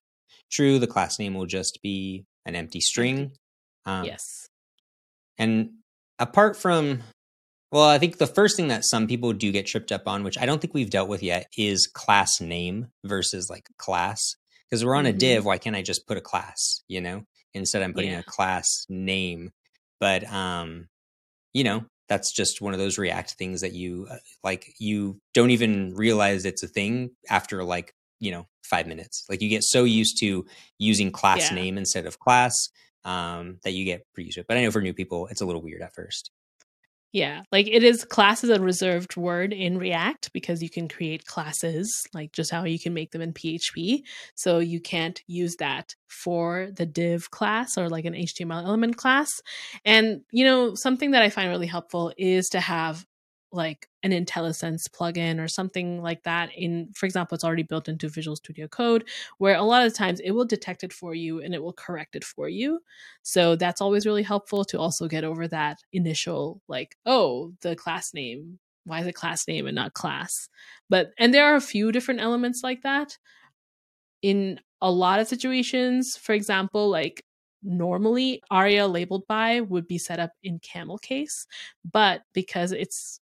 true, 0.53 0.79
the 0.79 0.87
class 0.87 1.19
name 1.19 1.35
will 1.35 1.47
just 1.47 1.79
be 1.83 2.25
an 2.45 2.55
empty 2.55 2.81
string. 2.81 3.33
Um, 3.87 4.05
yes. 4.05 4.23
And 5.39 5.79
apart 6.19 6.57
from, 6.57 7.03
Well, 7.75 7.89
I 7.89 7.99
think 7.99 8.19
the 8.19 8.29
first 8.29 8.55
thing 8.57 8.69
that 8.69 8.85
some 8.85 9.09
people 9.09 9.33
do 9.33 9.51
get 9.51 9.67
tripped 9.67 9.91
up 9.91 10.07
on, 10.07 10.23
which 10.23 10.39
I 10.39 10.47
don't 10.47 10.61
think 10.61 10.75
we've 10.75 10.91
dealt 10.91 11.09
with 11.09 11.25
yet, 11.25 11.49
is 11.59 11.89
class 11.89 12.41
name 12.41 12.87
versus 13.03 13.51
like 13.51 13.67
class. 13.79 14.37
Because 14.71 14.85
we're 14.85 14.95
on 14.95 15.07
a 15.07 15.13
Mhm. 15.13 15.19
div, 15.19 15.45
why 15.45 15.59
can't 15.59 15.75
I 15.75 15.83
just 15.83 16.07
put 16.07 16.17
a 16.17 16.21
class, 16.21 16.83
you 16.87 17.01
know? 17.01 17.27
Instead 17.53 17.83
I'm 17.83 17.93
putting 17.93 18.13
Yeah. 18.13 18.21
a 18.21 18.23
class 18.23 18.87
name. 18.89 19.51
But 19.99 20.23
um, 20.33 20.89
you 21.53 21.65
know, 21.65 21.87
that's 22.09 22.33
just 22.33 22.61
one 22.61 22.75
of 22.75 22.79
those 22.79 22.97
React 22.97 23.33
things 23.33 23.61
that 23.63 23.73
you 23.73 24.07
uh, 24.09 24.19
like 24.45 24.73
you 24.79 25.21
don't 25.33 25.51
even 25.51 25.95
realize 25.97 26.45
it's 26.45 26.63
a 26.63 26.69
thing 26.69 27.17
after 27.29 27.65
like, 27.65 27.93
you 28.21 28.31
know, 28.31 28.47
5 28.63 28.87
minutes. 28.87 29.25
Like 29.29 29.43
you 29.43 29.49
get 29.49 29.65
so 29.65 29.83
used 29.83 30.19
to 30.21 30.47
using 30.79 31.11
class 31.11 31.51
Yeah. 31.51 31.57
name 31.57 31.77
instead 31.77 32.07
of 32.07 32.21
class 32.21 32.55
um 33.05 33.59
that 33.65 33.73
you 33.73 33.85
get 33.85 34.07
pretty 34.15 34.27
used 34.29 34.37
to 34.37 34.43
it. 34.43 34.47
But 34.47 34.59
I 34.59 34.63
know 34.63 34.71
for 34.71 34.81
new 34.81 34.95
people 34.95 35.27
it's 35.27 35.41
a 35.41 35.47
little 35.47 35.61
weird 35.63 35.83
at 35.83 35.93
first. 35.93 36.31
Yeah, 37.15 37.43
like 37.53 37.69
it 37.69 37.85
is 37.85 38.05
class 38.05 38.43
is 38.43 38.51
a 38.51 38.61
reserved 38.61 39.17
word 39.17 39.53
in 39.53 39.79
React 39.79 40.33
because 40.33 40.61
you 40.65 40.69
can 40.69 40.89
create 40.89 41.25
classes, 41.27 41.89
like 42.13 42.33
just 42.33 42.51
how 42.51 42.65
you 42.65 42.81
can 42.81 42.93
make 42.93 43.13
them 43.13 43.23
in 43.23 43.33
PHP. 43.33 44.01
So 44.35 44.59
you 44.59 44.81
can't 44.81 45.23
use 45.29 45.55
that 45.61 45.95
for 46.09 46.71
the 46.77 46.87
div 46.87 47.31
class 47.31 47.79
or 47.79 47.89
like 47.89 48.05
an 48.05 48.15
HTML 48.15 48.65
element 48.65 48.97
class. 48.97 49.31
And 49.85 50.23
you 50.33 50.45
know, 50.45 50.75
something 50.75 51.13
that 51.13 51.23
I 51.23 51.31
find 51.31 51.51
really 51.51 51.69
helpful 51.69 52.13
is 52.19 52.49
to 52.49 52.59
have 52.59 53.07
like 53.55 53.89
an 54.03 54.11
IntelliSense 54.11 54.89
plugin 54.89 55.43
or 55.43 55.49
something 55.49 56.03
like 56.03 56.23
that 56.25 56.51
in 56.55 56.91
for 56.95 57.07
example 57.07 57.35
it's 57.35 57.45
already 57.45 57.63
built 57.63 57.89
into 57.89 58.09
Visual 58.09 58.37
Studio 58.37 58.69
Code 58.69 59.05
where 59.39 59.57
a 59.57 59.63
lot 59.63 59.87
of 59.87 59.95
times 59.95 60.21
it 60.21 60.33
will 60.33 60.45
detect 60.45 60.85
it 60.85 60.93
for 60.93 61.15
you 61.15 61.41
and 61.41 61.55
it 61.55 61.63
will 61.63 61.73
correct 61.73 62.17
it 62.17 62.25
for 62.25 62.49
you 62.49 62.81
so 63.23 63.57
that's 63.57 63.81
always 63.81 64.07
really 64.07 64.23
helpful 64.23 64.65
to 64.67 64.79
also 64.79 65.09
get 65.09 65.25
over 65.25 65.49
that 65.49 65.79
initial, 65.93 66.61
like, 66.69 66.97
oh, 67.07 67.53
the 67.63 67.75
class 67.75 68.13
name. 68.13 68.59
Why 68.85 69.01
is 69.01 69.07
it 69.07 69.15
class 69.15 69.49
name 69.49 69.67
and 69.67 69.75
not 69.75 69.95
class? 69.95 70.49
But, 70.91 71.13
and 71.19 71.33
there 71.33 71.47
are 71.47 71.57
a 71.57 71.61
few 71.61 71.91
different 71.91 72.21
elements 72.21 72.63
like 72.63 72.83
that. 72.83 73.17
In 74.21 74.61
a 74.83 74.91
lot 74.91 75.21
of 75.21 75.29
situations, 75.29 76.17
for 76.17 76.35
example, 76.35 76.91
like 76.91 77.25
normally 77.63 78.43
aria 78.51 78.87
labeled 78.87 79.27
by 79.27 79.63
would 79.63 79.89
be 79.89 79.97
set 79.97 80.21
up 80.21 80.33
in 80.43 80.59
camel 80.59 80.99
case, 80.99 81.47
but 81.91 82.23
because 82.35 82.73
it's 82.73 83.21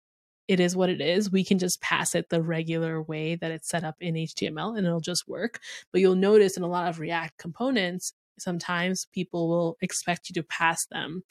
it 0.49 0.61
is 0.61 0.77
what 0.77 0.91
it 0.91 1.01
is. 1.01 1.31
We 1.31 1.45
can 1.45 1.59
just 1.59 1.81
pass 1.81 2.15
it 2.15 2.29
the 2.29 2.43
regular 2.43 3.01
way 3.03 3.35
that 3.37 3.51
it's 3.51 3.69
set 3.69 3.85
up 3.85 3.97
in 4.01 4.15
HTML 4.15 4.77
and 4.77 4.87
it'll 4.87 5.01
just 5.01 5.27
work. 5.29 5.61
But 5.93 6.01
you'll 6.01 6.15
notice 6.17 6.57
in 6.57 6.63
a 6.63 6.67
lot 6.69 6.89
of 6.89 6.99
React 7.01 7.37
components, 7.39 8.13
sometimes 8.39 9.07
people 9.13 9.49
will 9.49 9.77
expect 9.81 10.29
you 10.29 10.35
to 10.35 10.43
pass 10.43 10.85
them 10.87 11.23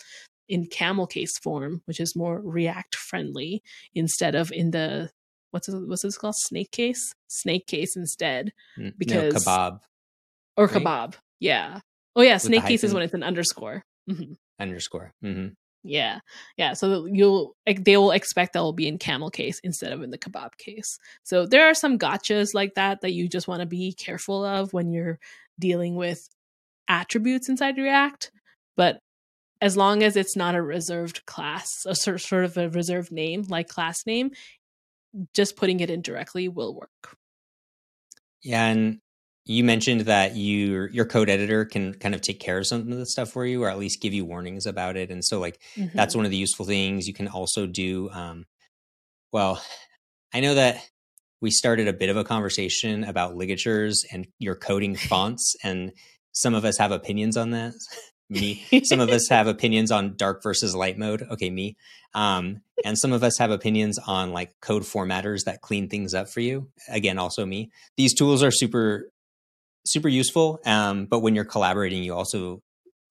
in 0.50 0.66
camel 0.68 1.08
case 1.08 1.38
form, 1.38 1.82
which 1.86 2.00
is 2.00 2.16
more 2.16 2.42
React 2.42 2.96
friendly, 2.96 3.62
instead 3.94 4.36
of 4.36 4.52
in 4.52 4.72
the 4.72 5.10
what's 5.52 5.70
it, 5.70 5.76
what's 5.88 6.02
this 6.02 6.18
called 6.18 6.36
snake 6.36 6.72
case 6.72 7.14
snake 7.28 7.68
case 7.68 7.96
instead 7.96 8.52
Because- 8.98 9.14
no 9.14 9.52
kebab 9.52 9.80
or 10.58 10.66
Right. 10.66 10.84
kebab 10.84 11.14
yeah 11.40 11.80
oh 12.16 12.24
yeah 12.24 12.38
snake 12.38 12.66
case 12.66 12.84
is 12.84 12.92
when 12.94 13.04
it's 13.04 13.14
an 13.14 13.22
underscore 13.24 13.84
hmm 14.10 14.34
underscore. 14.60 15.14
hmm 15.22 15.50
Yeah, 15.84 16.20
yeah. 16.56 16.74
So 16.74 17.06
you'll 17.06 17.56
they 17.66 17.98
will 17.98 18.12
expect 18.12 18.54
that 18.54 18.62
will 18.62 18.74
be 18.74 18.88
in 18.88 18.98
camel 18.98 19.30
case 19.30 19.60
instead 19.64 19.92
of 19.92 20.02
in 20.02 20.12
the 20.12 20.18
kebab 20.18 20.58
case. 20.58 20.98
So 21.24 21.46
there 21.46 21.66
are 21.66 21.74
some 21.74 22.00
gotchas 22.00 22.54
like 22.54 22.76
that 22.76 23.02
that 23.02 23.12
you 23.12 23.28
just 23.28 23.50
want 23.50 23.60
to 23.60 23.66
be 23.66 23.92
careful 23.94 24.46
of 24.46 24.72
when 24.72 24.94
you're 24.94 25.20
dealing 25.60 25.96
with 25.96 26.30
attributes 26.88 27.50
inside 27.50 27.78
React. 27.78 28.32
But 28.78 29.00
as 29.62 29.76
long 29.76 30.04
as 30.04 30.16
it's 30.16 30.38
not 30.38 30.56
a 30.56 30.62
reserved 30.62 31.26
class, 31.26 31.86
a 31.86 31.96
sort 31.96 32.34
of 32.46 32.58
a 32.58 32.70
reserved 32.70 33.12
name 33.12 33.44
like 33.50 33.68
class 33.68 34.06
name, 34.06 34.32
just 35.34 35.58
putting 35.58 35.82
it 35.82 35.90
in 35.90 36.02
directly 36.02 36.48
will 36.48 36.74
work. 36.76 37.18
Yeah, 38.42 38.68
and 38.68 39.00
you 39.46 39.64
mentioned 39.64 40.02
that 40.02 40.36
your 40.36 40.90
your 40.90 41.06
code 41.06 41.30
editor 41.30 41.66
can 41.66 41.94
kind 41.96 42.16
of 42.16 42.22
take 42.22 42.40
care 42.40 42.58
of 42.58 42.68
some 42.68 42.92
of 42.92 42.98
the 42.98 43.06
stuff 43.06 43.32
for 43.32 43.46
you, 43.46 43.64
or 43.64 43.70
at 43.70 43.78
least 43.78 44.02
give 44.02 44.14
you 44.14 44.26
warnings 44.26 44.66
about 44.66 44.96
it. 44.96 45.12
And 45.12 45.24
so, 45.24 45.40
like 45.40 45.60
that's 45.94 46.16
one 46.16 46.26
of 46.26 46.32
the 46.32 46.38
useful 46.38 46.66
things. 46.66 47.08
You 47.08 47.14
can 47.14 47.28
also 47.28 47.66
do. 47.66 48.10
Um, 48.12 48.46
well, 49.32 49.62
I 50.34 50.40
know 50.40 50.56
that 50.56 50.78
we 51.42 51.52
started 51.52 51.88
a 51.88 51.94
bit 51.94 52.10
of 52.10 52.18
a 52.18 52.24
conversation 52.24 53.04
about 53.04 53.36
ligatures 53.36 54.06
and 54.12 54.28
your 54.40 54.56
coding 54.56 54.96
fonts, 54.96 55.56
and 55.64 55.92
some 56.32 56.54
of 56.54 56.66
us 56.66 56.78
have 56.78 56.92
opinions 56.92 57.36
on 57.36 57.52
that. 57.52 57.74
me, 58.30 58.64
some 58.84 59.00
of 59.00 59.10
us 59.10 59.28
have 59.30 59.48
opinions 59.48 59.92
on 59.92 60.16
dark 60.16 60.42
versus 60.44 60.76
light 60.76 60.98
mode. 60.98 61.24
Okay, 61.32 61.50
me. 61.50 61.76
Um, 62.14 62.62
and 62.86 62.98
some 62.98 63.12
of 63.12 63.24
us 63.24 63.38
have 63.38 63.52
opinions 63.52 64.00
on 64.00 64.32
like 64.32 64.54
code 64.62 64.84
formatters 64.84 65.44
that 65.46 65.62
clean 65.62 65.90
things 65.90 66.14
up 66.14 66.30
for 66.30 66.40
you. 66.40 66.70
Again, 66.90 67.18
also 67.18 67.46
me. 67.46 67.72
These 67.98 68.14
tools 68.14 68.44
are 68.44 68.52
super, 68.52 69.12
super 69.86 70.08
useful. 70.08 70.60
Um, 70.66 71.06
but 71.06 71.20
when 71.20 71.36
you're 71.36 71.46
collaborating, 71.46 72.04
you 72.04 72.14
also, 72.14 72.62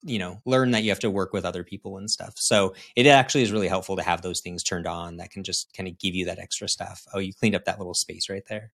you 0.02 0.18
know, 0.18 0.40
learn 0.44 0.72
that 0.72 0.82
you 0.82 0.90
have 0.90 1.00
to 1.00 1.10
work 1.10 1.32
with 1.32 1.44
other 1.44 1.64
people 1.64 1.98
and 1.98 2.10
stuff. 2.10 2.34
So 2.36 2.74
it 2.96 3.06
actually 3.06 3.42
is 3.42 3.52
really 3.52 3.68
helpful 3.68 3.96
to 3.96 4.02
have 4.02 4.22
those 4.22 4.40
things 4.40 4.62
turned 4.62 4.86
on 4.86 5.18
that 5.18 5.30
can 5.30 5.44
just 5.44 5.72
kind 5.76 5.88
of 5.88 5.98
give 5.98 6.14
you 6.14 6.26
that 6.26 6.38
extra 6.38 6.68
stuff. 6.68 7.04
Oh, 7.14 7.18
you 7.18 7.32
cleaned 7.32 7.54
up 7.54 7.64
that 7.66 7.78
little 7.78 7.94
space 7.94 8.28
right 8.28 8.44
there. 8.48 8.72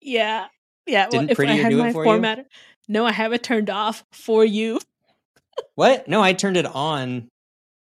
Yeah, 0.00 0.46
yeah. 0.86 1.08
Well, 1.10 1.22
Didn't 1.22 1.30
if 1.32 1.40
I 1.40 1.46
had 1.54 1.70
do 1.70 1.80
it 1.80 1.82
my 1.82 1.92
for 1.92 2.04
you? 2.06 2.44
no, 2.88 3.06
I 3.06 3.12
have 3.12 3.32
it 3.32 3.42
turned 3.42 3.70
off 3.70 4.04
for 4.12 4.44
you. 4.44 4.78
What? 5.74 6.08
No, 6.08 6.22
I 6.22 6.32
turned 6.32 6.56
it 6.56 6.66
on 6.66 7.28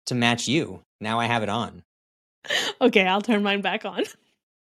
to 0.07 0.15
match 0.15 0.49
you. 0.49 0.83
Now 1.01 1.21
I 1.21 1.27
have 1.27 1.43
it 1.43 1.49
on. 1.49 1.83
okay, 2.81 3.07
I'll 3.07 3.23
turn 3.23 3.43
mine 3.43 3.61
back 3.61 3.85
on 3.85 4.05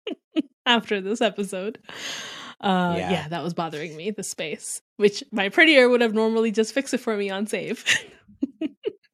after 0.65 1.01
this 1.01 1.21
episode. 1.21 1.79
Uh, 2.61 2.95
Yeah. 2.97 3.11
yeah. 3.11 3.27
that 3.29 3.43
was 3.43 3.53
bothering 3.53 3.95
me, 3.95 4.11
the 4.11 4.23
space, 4.23 4.81
which 4.97 5.23
my 5.31 5.49
prettier 5.49 5.87
would 5.89 6.01
have 6.01 6.13
normally 6.13 6.51
just 6.51 6.73
fixed 6.73 6.93
it 6.93 6.99
for 6.99 7.15
me 7.15 7.29
on 7.29 7.47
save. 7.47 7.85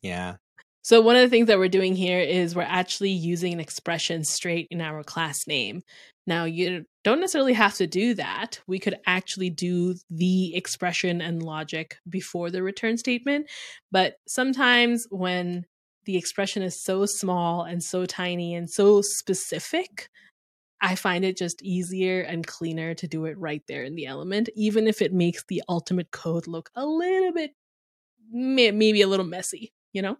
Yeah. 0.01 0.35
so, 0.83 1.01
one 1.01 1.15
of 1.15 1.23
the 1.23 1.29
things 1.29 1.47
that 1.47 1.57
we're 1.57 1.67
doing 1.67 1.95
here 1.95 2.19
is 2.19 2.55
we're 2.55 2.61
actually 2.61 3.09
using 3.09 3.53
an 3.53 3.59
expression 3.59 4.23
straight 4.23 4.67
in 4.69 4.81
our 4.81 5.03
class 5.03 5.47
name. 5.47 5.81
Now, 6.27 6.45
you 6.45 6.85
don't 7.03 7.19
necessarily 7.19 7.53
have 7.53 7.73
to 7.75 7.87
do 7.87 8.13
that. 8.15 8.59
We 8.67 8.77
could 8.79 8.95
actually 9.07 9.49
do 9.49 9.95
the 10.11 10.55
expression 10.55 11.21
and 11.21 11.41
logic 11.41 11.97
before 12.07 12.51
the 12.51 12.61
return 12.63 12.97
statement. 12.97 13.47
But 13.91 14.15
sometimes 14.27 15.05
when 15.09 15.65
the 16.05 16.17
expression 16.17 16.61
is 16.61 16.83
so 16.83 17.05
small 17.07 17.63
and 17.63 17.81
so 17.81 18.05
tiny 18.05 18.53
and 18.55 18.69
so 18.69 19.01
specific, 19.01 20.09
I 20.85 20.95
find 20.95 21.25
it 21.25 21.37
just 21.37 21.61
easier 21.63 22.21
and 22.21 22.45
cleaner 22.47 22.93
to 22.95 23.07
do 23.07 23.25
it 23.25 23.37
right 23.39 23.63
there 23.67 23.83
in 23.83 23.95
the 23.95 24.05
element, 24.07 24.49
even 24.55 24.87
if 24.87 25.01
it 25.01 25.13
makes 25.13 25.43
the 25.47 25.63
ultimate 25.69 26.11
code 26.11 26.47
look 26.47 26.69
a 26.75 26.85
little 26.85 27.33
bit, 27.33 27.51
maybe 28.31 29.01
a 29.01 29.07
little 29.07 29.25
messy, 29.25 29.73
you 29.93 30.01
know? 30.01 30.17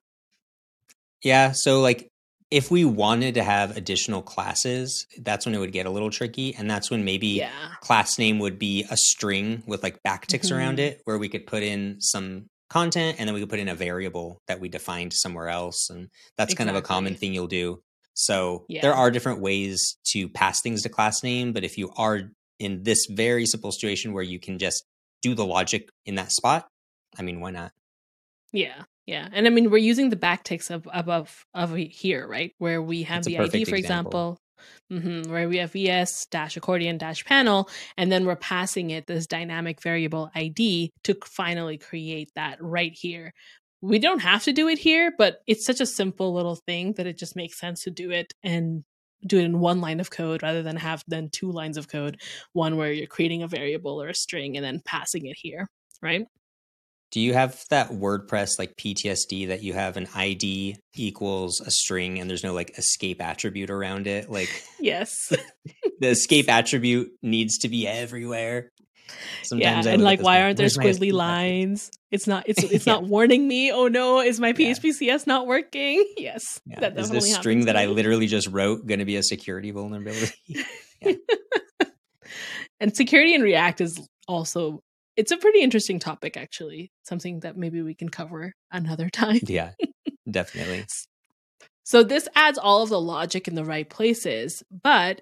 Yeah. 1.23 1.51
So, 1.53 1.81
like, 1.81 2.09
if 2.51 2.69
we 2.69 2.85
wanted 2.85 3.35
to 3.35 3.43
have 3.43 3.75
additional 3.75 4.21
classes, 4.21 5.07
that's 5.21 5.45
when 5.45 5.55
it 5.55 5.59
would 5.59 5.71
get 5.71 5.85
a 5.85 5.89
little 5.89 6.11
tricky. 6.11 6.53
And 6.55 6.69
that's 6.69 6.91
when 6.91 7.03
maybe 7.03 7.27
Yeah. 7.29 7.73
class 7.81 8.19
name 8.19 8.39
would 8.39 8.59
be 8.59 8.85
a 8.89 8.97
string 8.97 9.63
with 9.65 9.83
like 9.83 10.01
backticks 10.03 10.51
around 10.51 10.79
Mhm. 10.79 10.79
it, 10.79 11.01
where 11.05 11.17
we 11.17 11.27
could 11.29 11.47
put 11.47 11.63
in 11.63 11.99
some 12.01 12.47
content 12.69 13.17
and 13.19 13.27
then 13.27 13.33
we 13.33 13.39
could 13.41 13.49
put 13.49 13.59
in 13.59 13.67
a 13.69 13.75
variable 13.75 14.39
that 14.47 14.59
we 14.59 14.69
defined 14.69 15.13
somewhere 15.13 15.49
else. 15.49 15.89
And 15.89 16.09
that's 16.37 16.53
kind 16.53 16.69
of 16.69 16.75
a 16.75 16.81
common 16.81 17.15
thing 17.15 17.33
you'll 17.33 17.47
do. 17.47 17.81
So, 18.15 18.65
Yeah. 18.67 18.81
there 18.81 18.93
are 18.93 19.11
different 19.11 19.41
ways 19.41 19.97
to 20.13 20.27
pass 20.29 20.61
things 20.61 20.81
to 20.83 20.89
class 20.89 21.21
name. 21.21 21.53
But 21.53 21.63
if 21.63 21.77
you 21.77 21.91
are 21.97 22.31
in 22.59 22.83
this 22.83 23.05
very 23.09 23.45
simple 23.45 23.71
situation 23.71 24.13
where 24.13 24.23
you 24.23 24.39
can 24.39 24.57
just 24.57 24.83
do 25.21 25.35
the 25.35 25.45
logic 25.45 25.89
in 26.05 26.15
that 26.15 26.31
spot, 26.31 26.67
I 27.17 27.21
mean, 27.21 27.39
why 27.39 27.51
not? 27.51 27.71
Yeah. 28.51 28.83
Yeah. 29.05 29.27
And 29.31 29.45
I 29.45 29.49
mean, 29.49 29.69
we're 29.69 29.77
using 29.77 30.09
the 30.09 30.15
backticks 30.15 30.71
of 30.71 30.87
above 30.91 31.45
of 31.53 31.75
here, 31.75 32.27
right? 32.27 32.53
Where 32.57 32.81
we 32.81 33.03
have 33.03 33.23
That's 33.23 33.27
the 33.27 33.39
ID, 33.39 33.65
for 33.65 33.75
example. 33.75 34.39
example, 34.39 34.39
hmm 34.89 35.31
where 35.31 35.47
we 35.49 35.57
have 35.57 35.73
VS 35.73 36.25
dash 36.27 36.57
accordion 36.57 36.97
dash 36.97 37.23
panel, 37.25 37.69
and 37.97 38.11
then 38.11 38.25
we're 38.25 38.35
passing 38.35 38.89
it 38.91 39.05
this 39.05 39.27
dynamic 39.27 39.81
variable 39.81 40.31
ID 40.33 40.91
to 41.03 41.17
finally 41.25 41.77
create 41.77 42.29
that 42.35 42.57
right 42.61 42.93
here. 42.93 43.33
We 43.81 43.99
don't 43.99 44.19
have 44.19 44.43
to 44.45 44.53
do 44.53 44.67
it 44.67 44.79
here, 44.79 45.13
but 45.17 45.37
it's 45.47 45.65
such 45.65 45.79
a 45.79 45.85
simple 45.85 46.33
little 46.33 46.55
thing 46.55 46.93
that 46.93 47.07
it 47.07 47.17
just 47.17 47.35
makes 47.35 47.59
sense 47.59 47.83
to 47.83 47.91
do 47.91 48.11
it 48.11 48.33
and 48.43 48.83
do 49.27 49.37
it 49.37 49.45
in 49.45 49.59
one 49.59 49.81
line 49.81 49.99
of 49.99 50.11
code 50.11 50.43
rather 50.43 50.63
than 50.63 50.77
have 50.77 51.03
then 51.07 51.29
two 51.31 51.51
lines 51.51 51.77
of 51.77 51.87
code, 51.87 52.21
one 52.53 52.77
where 52.77 52.91
you're 52.91 53.07
creating 53.07 53.43
a 53.43 53.47
variable 53.47 54.01
or 54.01 54.09
a 54.09 54.15
string 54.15 54.55
and 54.55 54.65
then 54.65 54.81
passing 54.85 55.25
it 55.25 55.35
here, 55.37 55.67
right? 56.01 56.25
Do 57.11 57.21
you 57.21 57.33
have 57.33 57.63
that 57.69 57.91
WordPress 57.91 58.59
like 58.59 58.75
PTSD 58.75 59.47
that 59.47 59.63
you 59.63 59.73
have 59.73 59.95
an 59.95 60.07
ID 60.13 60.75
equals 60.95 61.61
a 61.61 61.71
string 61.71 62.19
and 62.19 62.29
there's 62.29 62.43
no 62.43 62.53
like 62.53 62.77
escape 62.77 63.21
attribute 63.21 63.69
around 63.69 64.07
it? 64.07 64.29
Like 64.29 64.49
Yes. 64.79 65.31
the 65.99 66.09
escape 66.09 66.49
attribute 66.49 67.11
needs 67.21 67.59
to 67.59 67.69
be 67.69 67.87
everywhere. 67.87 68.69
Sometimes 69.43 69.85
yeah, 69.85 69.93
and 69.93 70.03
like, 70.03 70.21
why 70.21 70.41
aren't 70.41 70.57
there 70.57 70.67
squiggly 70.67 71.11
lines? 71.11 71.91
It's 72.11 72.27
not. 72.27 72.47
It's 72.47 72.63
it's 72.71 72.87
yeah. 72.87 72.93
not 72.93 73.03
warning 73.03 73.47
me. 73.47 73.71
Oh 73.71 73.87
no, 73.87 74.19
is 74.19 74.39
my 74.39 74.53
PHPCS 74.53 75.01
yeah. 75.01 75.17
Not 75.27 75.47
working? 75.47 76.03
Yes, 76.17 76.61
yeah. 76.65 76.79
that 76.79 76.97
is 76.97 77.09
this 77.09 77.33
string 77.33 77.65
that 77.65 77.75
I 77.75 77.85
literally 77.85 78.27
just 78.27 78.47
wrote 78.47 78.85
going 78.87 78.99
to 78.99 79.05
be 79.05 79.17
a 79.17 79.23
security 79.23 79.71
vulnerability? 79.71 80.33
and 82.79 82.95
security 82.95 83.35
in 83.35 83.41
React 83.41 83.81
is 83.81 84.07
also 84.27 84.81
it's 85.15 85.31
a 85.31 85.37
pretty 85.37 85.61
interesting 85.61 85.99
topic 85.99 86.37
actually. 86.37 86.91
Something 87.03 87.41
that 87.41 87.57
maybe 87.57 87.81
we 87.81 87.93
can 87.93 88.09
cover 88.09 88.53
another 88.71 89.09
time. 89.09 89.39
Yeah, 89.43 89.71
definitely. 90.29 90.85
So 91.83 92.01
this 92.01 92.27
adds 92.35 92.57
all 92.57 92.81
of 92.81 92.89
the 92.89 92.99
logic 92.99 93.47
in 93.47 93.53
the 93.53 93.65
right 93.65 93.87
places, 93.87 94.63
but 94.71 95.21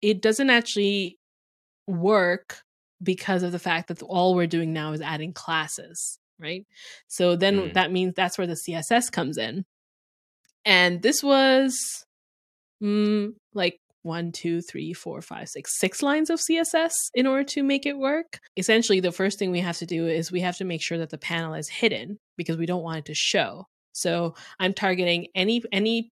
it 0.00 0.22
doesn't 0.22 0.50
actually 0.50 1.18
work 1.88 2.62
because 3.02 3.42
of 3.42 3.52
the 3.52 3.58
fact 3.58 3.88
that 3.88 4.02
all 4.02 4.34
we're 4.34 4.46
doing 4.46 4.72
now 4.72 4.92
is 4.92 5.00
adding 5.00 5.32
classes, 5.32 6.18
right? 6.38 6.66
So 7.08 7.36
then 7.36 7.56
mm. 7.56 7.74
that 7.74 7.92
means 7.92 8.14
that's 8.14 8.38
where 8.38 8.46
the 8.46 8.58
CSS 8.68 9.10
comes 9.10 9.38
in. 9.38 9.64
And 10.64 11.02
this 11.02 11.22
was 11.22 12.04
mm, 12.82 13.32
like 13.54 13.78
one, 14.02 14.32
two, 14.32 14.60
three, 14.62 14.92
four, 14.92 15.20
five, 15.20 15.48
six, 15.48 15.78
six 15.78 16.02
lines 16.02 16.30
of 16.30 16.40
CSS 16.40 16.92
in 17.14 17.26
order 17.26 17.44
to 17.44 17.62
make 17.62 17.86
it 17.86 17.98
work. 17.98 18.40
Essentially, 18.56 19.00
the 19.00 19.12
first 19.12 19.38
thing 19.38 19.50
we 19.50 19.60
have 19.60 19.78
to 19.78 19.86
do 19.86 20.06
is 20.06 20.32
we 20.32 20.40
have 20.40 20.56
to 20.58 20.64
make 20.64 20.82
sure 20.82 20.98
that 20.98 21.10
the 21.10 21.18
panel 21.18 21.54
is 21.54 21.68
hidden 21.68 22.18
because 22.36 22.56
we 22.56 22.66
don't 22.66 22.82
want 22.82 22.98
it 22.98 23.04
to 23.06 23.14
show. 23.14 23.66
So 23.92 24.34
I'm 24.58 24.72
targeting 24.72 25.26
any 25.34 25.62
any 25.72 26.10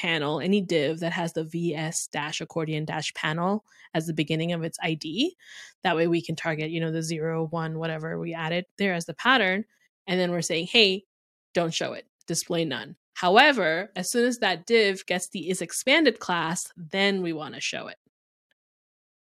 panel, 0.00 0.40
any 0.40 0.62
div 0.62 1.00
that 1.00 1.12
has 1.12 1.34
the 1.34 1.44
VS 1.44 2.08
dash 2.10 2.40
accordion 2.40 2.86
dash 2.86 3.12
panel 3.12 3.64
as 3.92 4.06
the 4.06 4.14
beginning 4.14 4.52
of 4.52 4.62
its 4.62 4.78
ID. 4.82 5.36
That 5.82 5.94
way 5.94 6.06
we 6.06 6.22
can 6.22 6.36
target, 6.36 6.70
you 6.70 6.80
know, 6.80 6.90
the 6.90 7.02
zero, 7.02 7.46
one, 7.50 7.78
whatever 7.78 8.18
we 8.18 8.32
added 8.32 8.64
there 8.78 8.94
as 8.94 9.04
the 9.04 9.14
pattern. 9.14 9.64
And 10.06 10.18
then 10.18 10.30
we're 10.30 10.40
saying, 10.40 10.68
hey, 10.68 11.04
don't 11.52 11.74
show 11.74 11.92
it, 11.92 12.06
display 12.26 12.64
none. 12.64 12.96
However, 13.12 13.90
as 13.94 14.10
soon 14.10 14.26
as 14.26 14.38
that 14.38 14.64
div 14.64 15.04
gets 15.04 15.28
the 15.28 15.50
is 15.50 15.60
expanded 15.60 16.18
class, 16.18 16.62
then 16.76 17.20
we 17.20 17.34
want 17.34 17.54
to 17.54 17.60
show 17.60 17.88
it. 17.88 17.98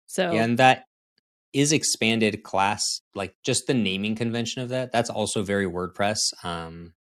So 0.07 0.33
yeah, 0.33 0.45
and 0.45 0.59
that 0.59 0.85
is 1.55 1.73
expanded 1.73 2.43
class, 2.43 3.01
like 3.15 3.35
just 3.43 3.67
the 3.67 3.73
naming 3.73 4.15
convention 4.15 4.61
of 4.61 4.69
that, 4.69 4.93
that's 4.93 5.09
also 5.09 5.43
very 5.43 5.67
WordPress. 5.67 6.19
Um, 6.45 6.93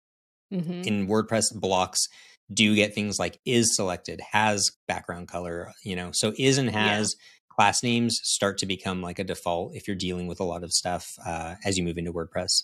mm-hmm. 0.54 0.82
In 0.84 1.08
WordPress 1.08 1.54
blocks, 1.54 2.08
do 2.54 2.76
get 2.76 2.94
things 2.94 3.20
like 3.20 3.40
is 3.46 3.76
selected, 3.76 4.22
has 4.32 4.72
background 4.88 5.28
color, 5.28 5.72
you 5.84 5.96
know. 5.96 6.12
So 6.14 6.34
is 6.38 6.58
and 6.58 6.70
has 6.70 7.16
yeah. 7.18 7.56
class 7.56 7.84
names 7.84 8.20
start 8.24 8.58
to 8.60 8.66
become 8.66 9.02
like 9.02 9.20
a 9.20 9.24
default 9.24 9.76
if 9.76 9.88
you're 9.88 9.96
dealing 9.96 10.28
with 10.28 10.40
a 10.40 10.44
lot 10.44 10.64
of 10.64 10.72
stuff 10.72 11.08
uh, 11.26 11.56
as 11.64 11.78
you 11.78 11.84
move 11.84 11.98
into 11.98 12.14
WordPress. 12.14 12.64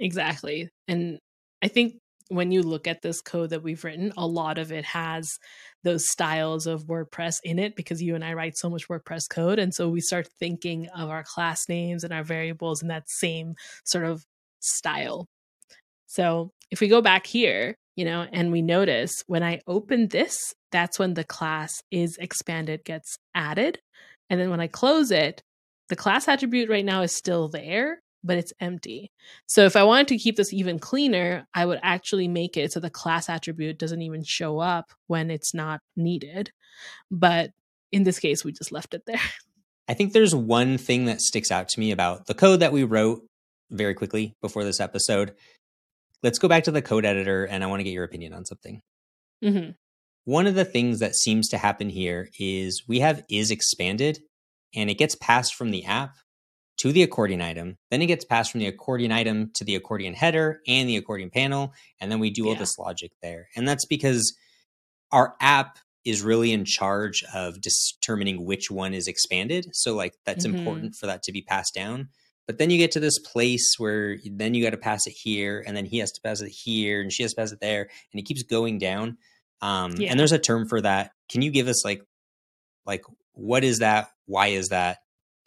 Exactly. 0.00 0.70
And 0.88 1.18
I 1.62 1.68
think 1.68 1.94
when 2.28 2.50
you 2.50 2.62
look 2.62 2.88
at 2.88 3.02
this 3.02 3.20
code 3.20 3.50
that 3.50 3.62
we've 3.62 3.84
written, 3.84 4.12
a 4.16 4.26
lot 4.26 4.58
of 4.58 4.72
it 4.72 4.84
has 4.84 5.38
those 5.84 6.10
styles 6.10 6.66
of 6.66 6.86
WordPress 6.86 7.36
in 7.44 7.58
it 7.58 7.76
because 7.76 8.02
you 8.02 8.14
and 8.16 8.24
I 8.24 8.34
write 8.34 8.56
so 8.56 8.68
much 8.68 8.88
WordPress 8.88 9.28
code. 9.30 9.58
And 9.60 9.72
so 9.72 9.88
we 9.88 10.00
start 10.00 10.28
thinking 10.40 10.88
of 10.88 11.08
our 11.08 11.22
class 11.22 11.68
names 11.68 12.02
and 12.02 12.12
our 12.12 12.24
variables 12.24 12.82
in 12.82 12.88
that 12.88 13.08
same 13.08 13.54
sort 13.84 14.04
of 14.04 14.24
style. 14.58 15.28
So 16.06 16.50
if 16.70 16.80
we 16.80 16.88
go 16.88 17.00
back 17.00 17.26
here, 17.26 17.76
you 17.96 18.04
know, 18.04 18.26
and 18.30 18.52
we 18.52 18.62
notice 18.62 19.24
when 19.26 19.42
I 19.42 19.60
open 19.66 20.08
this, 20.08 20.54
that's 20.70 20.98
when 20.98 21.14
the 21.14 21.24
class 21.24 21.82
is 21.90 22.18
expanded 22.18 22.84
gets 22.84 23.18
added. 23.34 23.80
And 24.28 24.38
then 24.38 24.50
when 24.50 24.60
I 24.60 24.66
close 24.66 25.10
it, 25.10 25.42
the 25.88 25.96
class 25.96 26.28
attribute 26.28 26.68
right 26.68 26.84
now 26.84 27.02
is 27.02 27.16
still 27.16 27.48
there, 27.48 28.02
but 28.22 28.36
it's 28.36 28.52
empty. 28.60 29.10
So 29.46 29.64
if 29.64 29.76
I 29.76 29.84
wanted 29.84 30.08
to 30.08 30.18
keep 30.18 30.36
this 30.36 30.52
even 30.52 30.78
cleaner, 30.78 31.46
I 31.54 31.64
would 31.64 31.80
actually 31.82 32.28
make 32.28 32.56
it 32.56 32.72
so 32.72 32.80
the 32.80 32.90
class 32.90 33.30
attribute 33.30 33.78
doesn't 33.78 34.02
even 34.02 34.22
show 34.24 34.58
up 34.58 34.92
when 35.06 35.30
it's 35.30 35.54
not 35.54 35.80
needed. 35.96 36.50
But 37.10 37.50
in 37.92 38.02
this 38.02 38.18
case, 38.18 38.44
we 38.44 38.52
just 38.52 38.72
left 38.72 38.94
it 38.94 39.02
there. 39.06 39.20
I 39.88 39.94
think 39.94 40.12
there's 40.12 40.34
one 40.34 40.78
thing 40.78 41.04
that 41.04 41.20
sticks 41.20 41.52
out 41.52 41.68
to 41.70 41.80
me 41.80 41.92
about 41.92 42.26
the 42.26 42.34
code 42.34 42.60
that 42.60 42.72
we 42.72 42.82
wrote 42.82 43.22
very 43.70 43.94
quickly 43.94 44.34
before 44.42 44.64
this 44.64 44.80
episode 44.80 45.34
let's 46.26 46.40
go 46.40 46.48
back 46.48 46.64
to 46.64 46.72
the 46.72 46.82
code 46.82 47.04
editor 47.04 47.44
and 47.44 47.62
I 47.62 47.68
want 47.68 47.78
to 47.78 47.84
get 47.84 47.92
your 47.92 48.02
opinion 48.02 48.32
on 48.34 48.44
something. 48.44 48.82
Mm-hmm. 49.44 49.70
One 50.24 50.48
of 50.48 50.56
the 50.56 50.64
things 50.64 50.98
that 50.98 51.14
seems 51.14 51.48
to 51.50 51.56
happen 51.56 51.88
here 51.88 52.30
is 52.36 52.82
we 52.88 52.98
have 52.98 53.22
is 53.30 53.52
expanded 53.52 54.18
and 54.74 54.90
it 54.90 54.98
gets 54.98 55.14
passed 55.14 55.54
from 55.54 55.70
the 55.70 55.84
app 55.84 56.16
to 56.78 56.90
the 56.90 57.04
accordion 57.04 57.40
item. 57.40 57.76
Then 57.92 58.02
it 58.02 58.06
gets 58.06 58.24
passed 58.24 58.50
from 58.50 58.58
the 58.58 58.66
accordion 58.66 59.12
item 59.12 59.52
to 59.54 59.64
the 59.64 59.76
accordion 59.76 60.14
header 60.14 60.58
and 60.66 60.88
the 60.88 60.96
accordion 60.96 61.30
panel. 61.30 61.72
And 62.00 62.10
then 62.10 62.18
we 62.18 62.30
do 62.30 62.48
all 62.48 62.56
this 62.56 62.76
logic 62.76 63.12
there. 63.22 63.46
And 63.54 63.68
that's 63.68 63.86
because 63.86 64.36
our 65.12 65.36
app 65.40 65.78
is 66.04 66.22
really 66.22 66.52
in 66.52 66.64
charge 66.64 67.22
of 67.32 67.60
determining 67.60 68.44
which 68.44 68.68
one 68.68 68.94
is 68.94 69.06
expanded. 69.06 69.68
So, 69.72 69.94
like, 69.94 70.14
that's 70.24 70.44
mm-hmm. 70.44 70.56
important 70.56 70.96
for 70.96 71.06
that 71.06 71.22
to 71.22 71.32
be 71.32 71.42
passed 71.42 71.72
down. 71.72 72.08
But 72.46 72.58
then 72.58 72.70
you 72.70 72.78
get 72.78 72.92
to 72.92 73.00
this 73.00 73.18
place 73.18 73.74
where 73.78 74.18
then 74.24 74.54
you 74.54 74.62
got 74.62 74.70
to 74.70 74.76
pass 74.76 75.06
it 75.06 75.14
here, 75.16 75.64
and 75.66 75.76
then 75.76 75.84
he 75.84 75.98
has 75.98 76.12
to 76.12 76.20
pass 76.20 76.40
it 76.40 76.48
here, 76.48 77.00
and 77.00 77.12
she 77.12 77.22
has 77.22 77.32
to 77.32 77.40
pass 77.40 77.52
it 77.52 77.60
there, 77.60 77.82
and 78.12 78.20
it 78.20 78.24
keeps 78.24 78.42
going 78.42 78.78
down. 78.78 79.18
Um, 79.60 79.94
yeah. 79.96 80.10
And 80.10 80.20
there's 80.20 80.32
a 80.32 80.38
term 80.38 80.68
for 80.68 80.80
that. 80.80 81.12
Can 81.28 81.42
you 81.42 81.50
give 81.50 81.66
us 81.66 81.84
like, 81.84 82.02
like 82.84 83.02
what 83.32 83.64
is 83.64 83.80
that? 83.80 84.10
Why 84.26 84.48
is 84.48 84.68
that? 84.68 84.98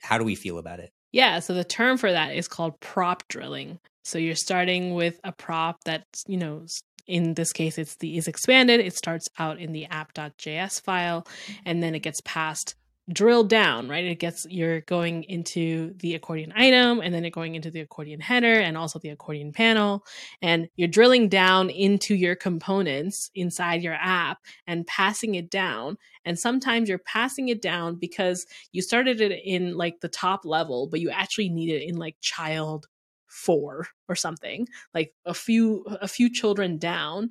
How 0.01 0.17
do 0.17 0.23
we 0.23 0.35
feel 0.35 0.57
about 0.57 0.79
it? 0.79 0.91
Yeah. 1.11 1.39
So 1.39 1.53
the 1.53 1.63
term 1.63 1.97
for 1.97 2.11
that 2.11 2.35
is 2.35 2.47
called 2.47 2.79
prop 2.79 3.27
drilling. 3.27 3.79
So 4.03 4.17
you're 4.17 4.35
starting 4.35 4.93
with 4.93 5.19
a 5.23 5.31
prop 5.31 5.83
that's 5.85 6.23
you 6.27 6.37
know 6.37 6.65
in 7.07 7.33
this 7.33 7.51
case 7.51 7.77
it's 7.77 7.95
the 7.95 8.17
is 8.17 8.27
expanded 8.27 8.79
it 8.79 8.95
starts 8.95 9.27
out 9.39 9.59
in 9.59 9.71
the 9.71 9.85
app.js 9.85 10.81
file 10.81 11.25
and 11.65 11.81
then 11.81 11.95
it 11.95 11.99
gets 11.99 12.21
passed 12.23 12.75
drill 13.11 13.43
down, 13.43 13.87
right? 13.87 14.03
It 14.05 14.19
gets 14.19 14.45
you're 14.49 14.81
going 14.81 15.23
into 15.23 15.93
the 15.97 16.15
accordion 16.15 16.53
item 16.55 16.99
and 16.99 17.13
then 17.13 17.25
it 17.25 17.31
going 17.31 17.55
into 17.55 17.71
the 17.71 17.81
accordion 17.81 18.19
header 18.19 18.53
and 18.53 18.77
also 18.77 18.99
the 18.99 19.09
accordion 19.09 19.51
panel. 19.51 20.05
And 20.41 20.69
you're 20.75 20.87
drilling 20.87 21.29
down 21.29 21.69
into 21.69 22.15
your 22.15 22.35
components 22.35 23.31
inside 23.33 23.81
your 23.81 23.95
app 23.95 24.39
and 24.67 24.85
passing 24.85 25.35
it 25.35 25.49
down. 25.49 25.97
And 26.25 26.37
sometimes 26.37 26.89
you're 26.89 26.99
passing 26.99 27.49
it 27.49 27.61
down 27.61 27.95
because 27.95 28.45
you 28.71 28.81
started 28.81 29.21
it 29.21 29.39
in 29.43 29.75
like 29.75 30.01
the 30.01 30.09
top 30.09 30.45
level, 30.45 30.87
but 30.87 30.99
you 30.99 31.09
actually 31.09 31.49
need 31.49 31.71
it 31.71 31.87
in 31.87 31.95
like 31.95 32.15
child 32.21 32.87
four 33.27 33.87
or 34.07 34.15
something, 34.15 34.67
like 34.93 35.13
a 35.25 35.33
few 35.33 35.85
a 36.01 36.07
few 36.07 36.31
children 36.31 36.77
down 36.77 37.29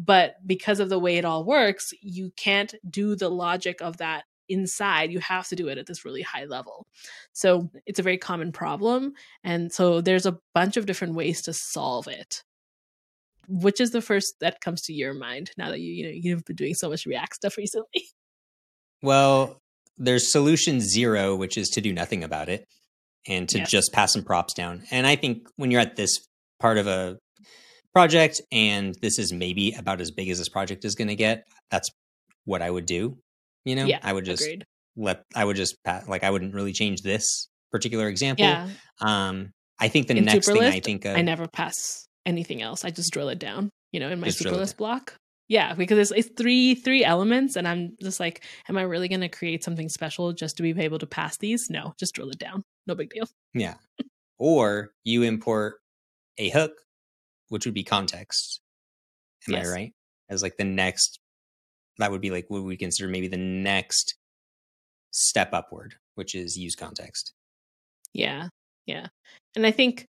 but 0.00 0.36
because 0.46 0.78
of 0.78 0.88
the 0.88 0.98
way 0.98 1.16
it 1.16 1.24
all 1.24 1.44
works 1.44 1.92
you 2.00 2.30
can't 2.36 2.72
do 2.88 3.16
the 3.16 3.28
logic 3.28 3.80
of 3.80 3.96
that 3.96 4.22
inside 4.48 5.12
you 5.12 5.20
have 5.20 5.48
to 5.48 5.56
do 5.56 5.68
it 5.68 5.78
at 5.78 5.86
this 5.86 6.04
really 6.04 6.22
high 6.22 6.44
level. 6.44 6.86
So 7.32 7.70
it's 7.86 7.98
a 7.98 8.02
very 8.02 8.18
common 8.18 8.52
problem 8.52 9.12
and 9.44 9.72
so 9.72 10.00
there's 10.00 10.26
a 10.26 10.38
bunch 10.54 10.76
of 10.76 10.86
different 10.86 11.14
ways 11.14 11.42
to 11.42 11.52
solve 11.52 12.08
it. 12.08 12.42
Which 13.50 13.80
is 13.80 13.92
the 13.92 14.02
first 14.02 14.34
that 14.40 14.60
comes 14.60 14.82
to 14.82 14.92
your 14.92 15.14
mind 15.14 15.52
now 15.56 15.70
that 15.70 15.80
you 15.80 15.92
you 15.92 16.04
know 16.04 16.12
you've 16.12 16.44
been 16.44 16.56
doing 16.56 16.74
so 16.74 16.90
much 16.90 17.06
react 17.06 17.36
stuff 17.36 17.56
recently? 17.58 18.04
Well 19.02 19.60
there's 19.96 20.30
solution 20.30 20.80
zero 20.80 21.34
which 21.34 21.56
is 21.58 21.68
to 21.70 21.80
do 21.80 21.92
nothing 21.92 22.22
about 22.22 22.48
it 22.48 22.66
and 23.26 23.48
to 23.48 23.64
just 23.64 23.92
pass 23.92 24.12
some 24.12 24.22
props 24.22 24.54
down. 24.54 24.84
And 24.90 25.06
i 25.06 25.16
think 25.16 25.48
when 25.56 25.70
you're 25.70 25.80
at 25.80 25.96
this 25.96 26.18
part 26.60 26.78
of 26.78 26.86
a 26.86 27.18
project 27.92 28.40
and 28.52 28.94
this 29.00 29.18
is 29.18 29.32
maybe 29.32 29.74
about 29.76 30.00
as 30.00 30.10
big 30.10 30.28
as 30.28 30.38
this 30.38 30.48
project 30.48 30.84
is 30.84 30.94
going 30.94 31.08
to 31.08 31.16
get 31.16 31.44
that's 31.70 31.88
what 32.44 32.62
i 32.62 32.70
would 32.70 32.86
do 32.86 33.18
you 33.64 33.76
know, 33.76 33.84
yeah, 33.84 34.00
I 34.02 34.12
would 34.12 34.24
just 34.24 34.42
agreed. 34.42 34.64
let 34.96 35.24
I 35.34 35.44
would 35.44 35.56
just 35.56 35.76
like 36.06 36.24
I 36.24 36.30
wouldn't 36.30 36.54
really 36.54 36.72
change 36.72 37.02
this 37.02 37.48
particular 37.70 38.08
example. 38.08 38.44
Yeah. 38.44 38.68
Um, 39.00 39.50
I 39.80 39.88
think 39.88 40.08
the 40.08 40.16
in 40.16 40.24
next 40.24 40.46
thing 40.46 40.62
I 40.62 40.80
think 40.80 41.04
of, 41.04 41.16
I 41.16 41.22
never 41.22 41.46
pass 41.46 42.08
anything 42.26 42.62
else. 42.62 42.84
I 42.84 42.90
just 42.90 43.12
drill 43.12 43.28
it 43.28 43.38
down. 43.38 43.70
You 43.92 44.00
know, 44.00 44.10
in 44.10 44.20
my 44.20 44.28
superlist 44.28 44.76
block. 44.76 45.14
Yeah, 45.48 45.72
because 45.72 46.10
it's, 46.10 46.26
it's 46.26 46.36
three 46.36 46.74
three 46.74 47.04
elements, 47.04 47.56
and 47.56 47.66
I'm 47.66 47.96
just 48.02 48.20
like, 48.20 48.44
am 48.68 48.76
I 48.76 48.82
really 48.82 49.08
going 49.08 49.22
to 49.22 49.30
create 49.30 49.64
something 49.64 49.88
special 49.88 50.32
just 50.34 50.58
to 50.58 50.62
be 50.62 50.78
able 50.78 50.98
to 50.98 51.06
pass 51.06 51.38
these? 51.38 51.68
No, 51.70 51.94
just 51.98 52.14
drill 52.14 52.28
it 52.28 52.38
down. 52.38 52.62
No 52.86 52.94
big 52.94 53.10
deal. 53.10 53.26
Yeah. 53.54 53.74
or 54.38 54.90
you 55.04 55.22
import 55.22 55.76
a 56.36 56.50
hook, 56.50 56.72
which 57.48 57.64
would 57.64 57.74
be 57.74 57.82
context. 57.82 58.60
Am 59.48 59.54
yes. 59.54 59.68
I 59.68 59.72
right? 59.72 59.92
As 60.28 60.42
like 60.42 60.56
the 60.58 60.64
next 60.64 61.18
that 61.98 62.10
would 62.10 62.20
be 62.20 62.30
like 62.30 62.46
what 62.48 62.62
we 62.62 62.76
consider 62.76 63.08
maybe 63.08 63.28
the 63.28 63.36
next 63.36 64.14
step 65.10 65.50
upward, 65.52 65.94
which 66.14 66.34
is 66.34 66.56
use 66.56 66.74
context. 66.74 67.32
Yeah. 68.12 68.48
Yeah. 68.86 69.06
And 69.54 69.66
I 69.66 69.70
think 69.70 70.06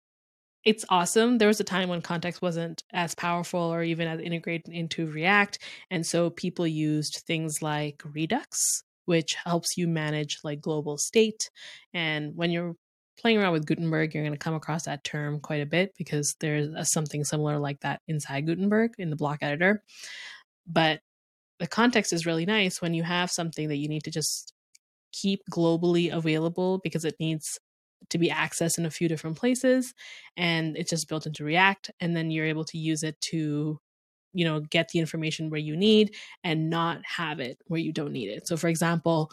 it's 0.63 0.85
awesome. 0.89 1.37
There 1.37 1.47
was 1.47 1.59
a 1.59 1.65
time 1.65 1.89
when 1.89 2.01
context 2.01 2.41
wasn't 2.41 2.83
as 2.93 3.15
powerful 3.15 3.59
or 3.59 3.83
even 3.83 4.07
as 4.07 4.19
integrated 4.19 4.73
into 4.73 5.07
React. 5.07 5.59
And 5.91 6.05
so 6.05 6.29
people 6.29 6.65
used 6.65 7.23
things 7.27 7.61
like 7.61 8.01
Redux, 8.05 8.83
which 9.05 9.35
helps 9.35 9.77
you 9.77 9.87
manage 9.87 10.39
like 10.43 10.61
global 10.61 10.97
state. 10.97 11.49
And 11.93 12.35
when 12.35 12.49
you're 12.49 12.75
playing 13.19 13.37
around 13.37 13.53
with 13.53 13.65
Gutenberg, 13.65 14.13
you're 14.13 14.23
going 14.23 14.33
to 14.33 14.37
come 14.37 14.55
across 14.55 14.85
that 14.85 15.03
term 15.03 15.39
quite 15.41 15.61
a 15.61 15.65
bit 15.65 15.93
because 15.97 16.35
there's 16.39 16.69
a, 16.75 16.85
something 16.85 17.23
similar 17.25 17.59
like 17.59 17.81
that 17.81 18.01
inside 18.07 18.47
Gutenberg 18.47 18.91
in 18.97 19.09
the 19.09 19.15
block 19.17 19.39
editor. 19.41 19.83
But 20.65 21.01
the 21.63 21.67
context 21.69 22.11
is 22.11 22.25
really 22.25 22.45
nice 22.45 22.81
when 22.81 22.93
you 22.93 23.03
have 23.03 23.31
something 23.31 23.69
that 23.69 23.77
you 23.77 23.87
need 23.87 24.03
to 24.03 24.11
just 24.11 24.51
keep 25.13 25.39
globally 25.49 26.13
available 26.13 26.81
because 26.83 27.05
it 27.05 27.15
needs 27.21 27.57
to 28.09 28.17
be 28.17 28.27
accessed 28.27 28.77
in 28.77 28.85
a 28.85 28.91
few 28.91 29.07
different 29.07 29.37
places 29.37 29.93
and 30.35 30.75
it's 30.75 30.89
just 30.89 31.07
built 31.07 31.25
into 31.25 31.45
react 31.45 31.89
and 32.01 32.17
then 32.17 32.29
you're 32.29 32.45
able 32.45 32.65
to 32.65 32.77
use 32.77 33.01
it 33.01 33.15
to 33.21 33.79
you 34.33 34.43
know 34.43 34.59
get 34.59 34.89
the 34.89 34.99
information 34.99 35.49
where 35.49 35.57
you 35.57 35.77
need 35.77 36.13
and 36.43 36.69
not 36.69 36.99
have 37.05 37.39
it 37.39 37.57
where 37.67 37.79
you 37.79 37.93
don't 37.93 38.11
need 38.11 38.27
it. 38.27 38.45
So 38.45 38.57
for 38.57 38.67
example 38.67 39.31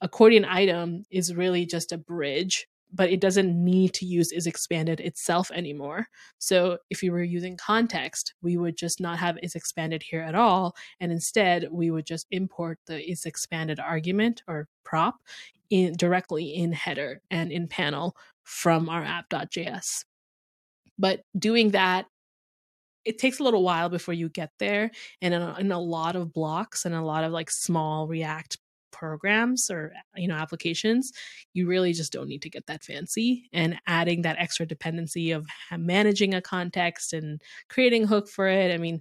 accordion 0.00 0.46
item 0.46 1.04
is 1.10 1.34
really 1.34 1.66
just 1.66 1.92
a 1.92 1.98
bridge 1.98 2.66
but 2.92 3.10
it 3.10 3.20
doesn't 3.20 3.52
need 3.52 3.92
to 3.94 4.06
use 4.06 4.32
is 4.32 4.46
expanded 4.46 5.00
itself 5.00 5.50
anymore. 5.50 6.06
So 6.38 6.78
if 6.90 7.02
you 7.02 7.12
were 7.12 7.22
using 7.22 7.56
context, 7.56 8.34
we 8.42 8.56
would 8.56 8.76
just 8.76 9.00
not 9.00 9.18
have 9.18 9.38
is 9.42 9.54
expanded 9.54 10.02
here 10.02 10.22
at 10.22 10.34
all. 10.34 10.74
And 11.00 11.12
instead, 11.12 11.68
we 11.70 11.90
would 11.90 12.06
just 12.06 12.26
import 12.30 12.78
the 12.86 13.02
is 13.08 13.24
expanded 13.24 13.80
argument 13.80 14.42
or 14.46 14.68
prop 14.84 15.16
in 15.70 15.94
directly 15.94 16.54
in 16.54 16.72
header 16.72 17.20
and 17.30 17.50
in 17.50 17.68
panel 17.68 18.16
from 18.44 18.88
our 18.88 19.02
app.js. 19.02 20.04
But 20.98 21.20
doing 21.38 21.70
that 21.72 22.06
it 23.04 23.18
takes 23.18 23.38
a 23.38 23.44
little 23.44 23.62
while 23.62 23.88
before 23.88 24.14
you 24.14 24.28
get 24.28 24.50
there 24.58 24.90
and 25.22 25.32
in 25.32 25.40
a, 25.40 25.56
in 25.60 25.70
a, 25.70 25.78
lot 25.78 26.16
of 26.16 26.32
blocks 26.32 26.84
and 26.84 26.92
a 26.92 27.00
lot 27.00 27.22
of 27.22 27.30
like 27.30 27.48
small 27.48 28.08
react 28.08 28.58
programs 28.96 29.70
or 29.70 29.92
you 30.16 30.26
know 30.26 30.34
applications 30.34 31.12
you 31.52 31.66
really 31.66 31.92
just 31.92 32.12
don't 32.12 32.28
need 32.28 32.42
to 32.42 32.50
get 32.50 32.66
that 32.66 32.82
fancy 32.82 33.48
and 33.52 33.78
adding 33.86 34.22
that 34.22 34.38
extra 34.38 34.64
dependency 34.64 35.30
of 35.30 35.46
managing 35.76 36.34
a 36.34 36.40
context 36.40 37.12
and 37.12 37.42
creating 37.68 38.04
a 38.04 38.06
hook 38.06 38.28
for 38.28 38.48
it 38.48 38.72
i 38.72 38.78
mean 38.78 39.00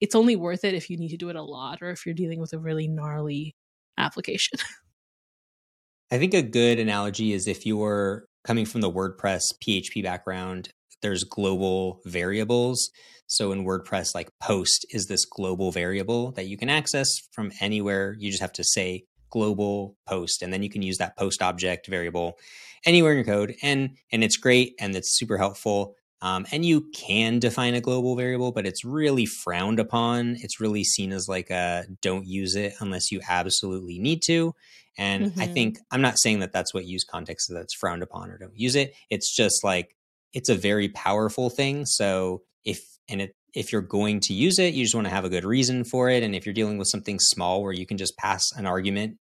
it's 0.00 0.14
only 0.14 0.36
worth 0.36 0.64
it 0.64 0.74
if 0.74 0.90
you 0.90 0.96
need 0.96 1.08
to 1.08 1.16
do 1.16 1.28
it 1.28 1.36
a 1.36 1.42
lot 1.42 1.80
or 1.80 1.90
if 1.90 2.04
you're 2.04 2.14
dealing 2.14 2.40
with 2.40 2.52
a 2.52 2.58
really 2.58 2.86
gnarly 2.88 3.54
application. 3.96 4.58
I 6.10 6.18
think 6.18 6.34
a 6.34 6.42
good 6.42 6.78
analogy 6.78 7.32
is 7.32 7.48
if 7.48 7.64
you 7.64 7.76
were 7.76 8.26
coming 8.44 8.66
from 8.66 8.82
the 8.82 8.90
wordpress 8.90 9.40
php 9.66 10.02
background 10.02 10.68
there's 11.04 11.22
global 11.22 12.00
variables 12.04 12.90
so 13.26 13.52
in 13.52 13.64
WordPress, 13.64 14.14
like 14.14 14.30
post 14.40 14.86
is 14.90 15.06
this 15.06 15.24
global 15.24 15.72
variable 15.72 16.32
that 16.32 16.46
you 16.46 16.56
can 16.56 16.68
access 16.68 17.08
from 17.32 17.52
anywhere. 17.60 18.14
You 18.18 18.30
just 18.30 18.42
have 18.42 18.52
to 18.54 18.64
say 18.64 19.04
global 19.30 19.96
post, 20.06 20.42
and 20.42 20.52
then 20.52 20.62
you 20.62 20.70
can 20.70 20.82
use 20.82 20.98
that 20.98 21.16
post 21.16 21.42
object 21.42 21.86
variable 21.88 22.38
anywhere 22.84 23.12
in 23.12 23.18
your 23.18 23.24
code. 23.24 23.54
And 23.62 23.96
and 24.12 24.22
it's 24.22 24.36
great 24.36 24.74
and 24.78 24.94
it's 24.94 25.16
super 25.16 25.38
helpful. 25.38 25.94
Um, 26.22 26.46
and 26.52 26.64
you 26.64 26.88
can 26.94 27.38
define 27.38 27.74
a 27.74 27.82
global 27.82 28.16
variable, 28.16 28.50
but 28.50 28.66
it's 28.66 28.84
really 28.84 29.26
frowned 29.26 29.78
upon. 29.78 30.36
It's 30.40 30.58
really 30.58 30.84
seen 30.84 31.12
as 31.12 31.28
like 31.28 31.50
a 31.50 31.84
don't 32.00 32.26
use 32.26 32.54
it 32.54 32.74
unless 32.80 33.12
you 33.12 33.20
absolutely 33.28 33.98
need 33.98 34.22
to. 34.26 34.54
And 34.96 35.32
mm-hmm. 35.32 35.40
I 35.40 35.46
think 35.46 35.78
I'm 35.90 36.00
not 36.00 36.18
saying 36.18 36.38
that 36.38 36.52
that's 36.52 36.72
what 36.72 36.86
use 36.86 37.04
context 37.04 37.50
is 37.50 37.56
that's 37.56 37.74
frowned 37.74 38.02
upon 38.02 38.30
or 38.30 38.38
don't 38.38 38.56
use 38.56 38.76
it. 38.76 38.94
It's 39.10 39.34
just 39.34 39.64
like 39.64 39.96
it's 40.34 40.48
a 40.48 40.54
very 40.54 40.88
powerful 40.88 41.48
thing. 41.48 41.86
So 41.86 42.42
if 42.64 42.84
and 43.08 43.22
it, 43.22 43.34
if 43.54 43.72
you're 43.72 43.80
going 43.80 44.20
to 44.20 44.34
use 44.34 44.58
it, 44.58 44.74
you 44.74 44.84
just 44.84 44.94
want 44.94 45.06
to 45.06 45.14
have 45.14 45.24
a 45.24 45.30
good 45.30 45.44
reason 45.44 45.84
for 45.84 46.10
it. 46.10 46.22
And 46.22 46.34
if 46.34 46.44
you're 46.44 46.52
dealing 46.52 46.76
with 46.76 46.88
something 46.88 47.18
small 47.20 47.62
where 47.62 47.72
you 47.72 47.86
can 47.86 47.96
just 47.96 48.16
pass 48.18 48.42
an 48.56 48.66
argument 48.66 49.16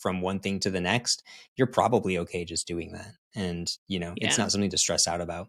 from 0.00 0.20
one 0.20 0.40
thing 0.40 0.60
to 0.60 0.70
the 0.70 0.80
next, 0.80 1.22
you're 1.56 1.66
probably 1.66 2.18
okay 2.18 2.44
just 2.44 2.66
doing 2.66 2.92
that. 2.92 3.12
And, 3.34 3.66
you 3.88 3.98
know, 3.98 4.12
yeah. 4.16 4.28
it's 4.28 4.38
not 4.38 4.52
something 4.52 4.70
to 4.70 4.78
stress 4.78 5.08
out 5.08 5.22
about. 5.22 5.48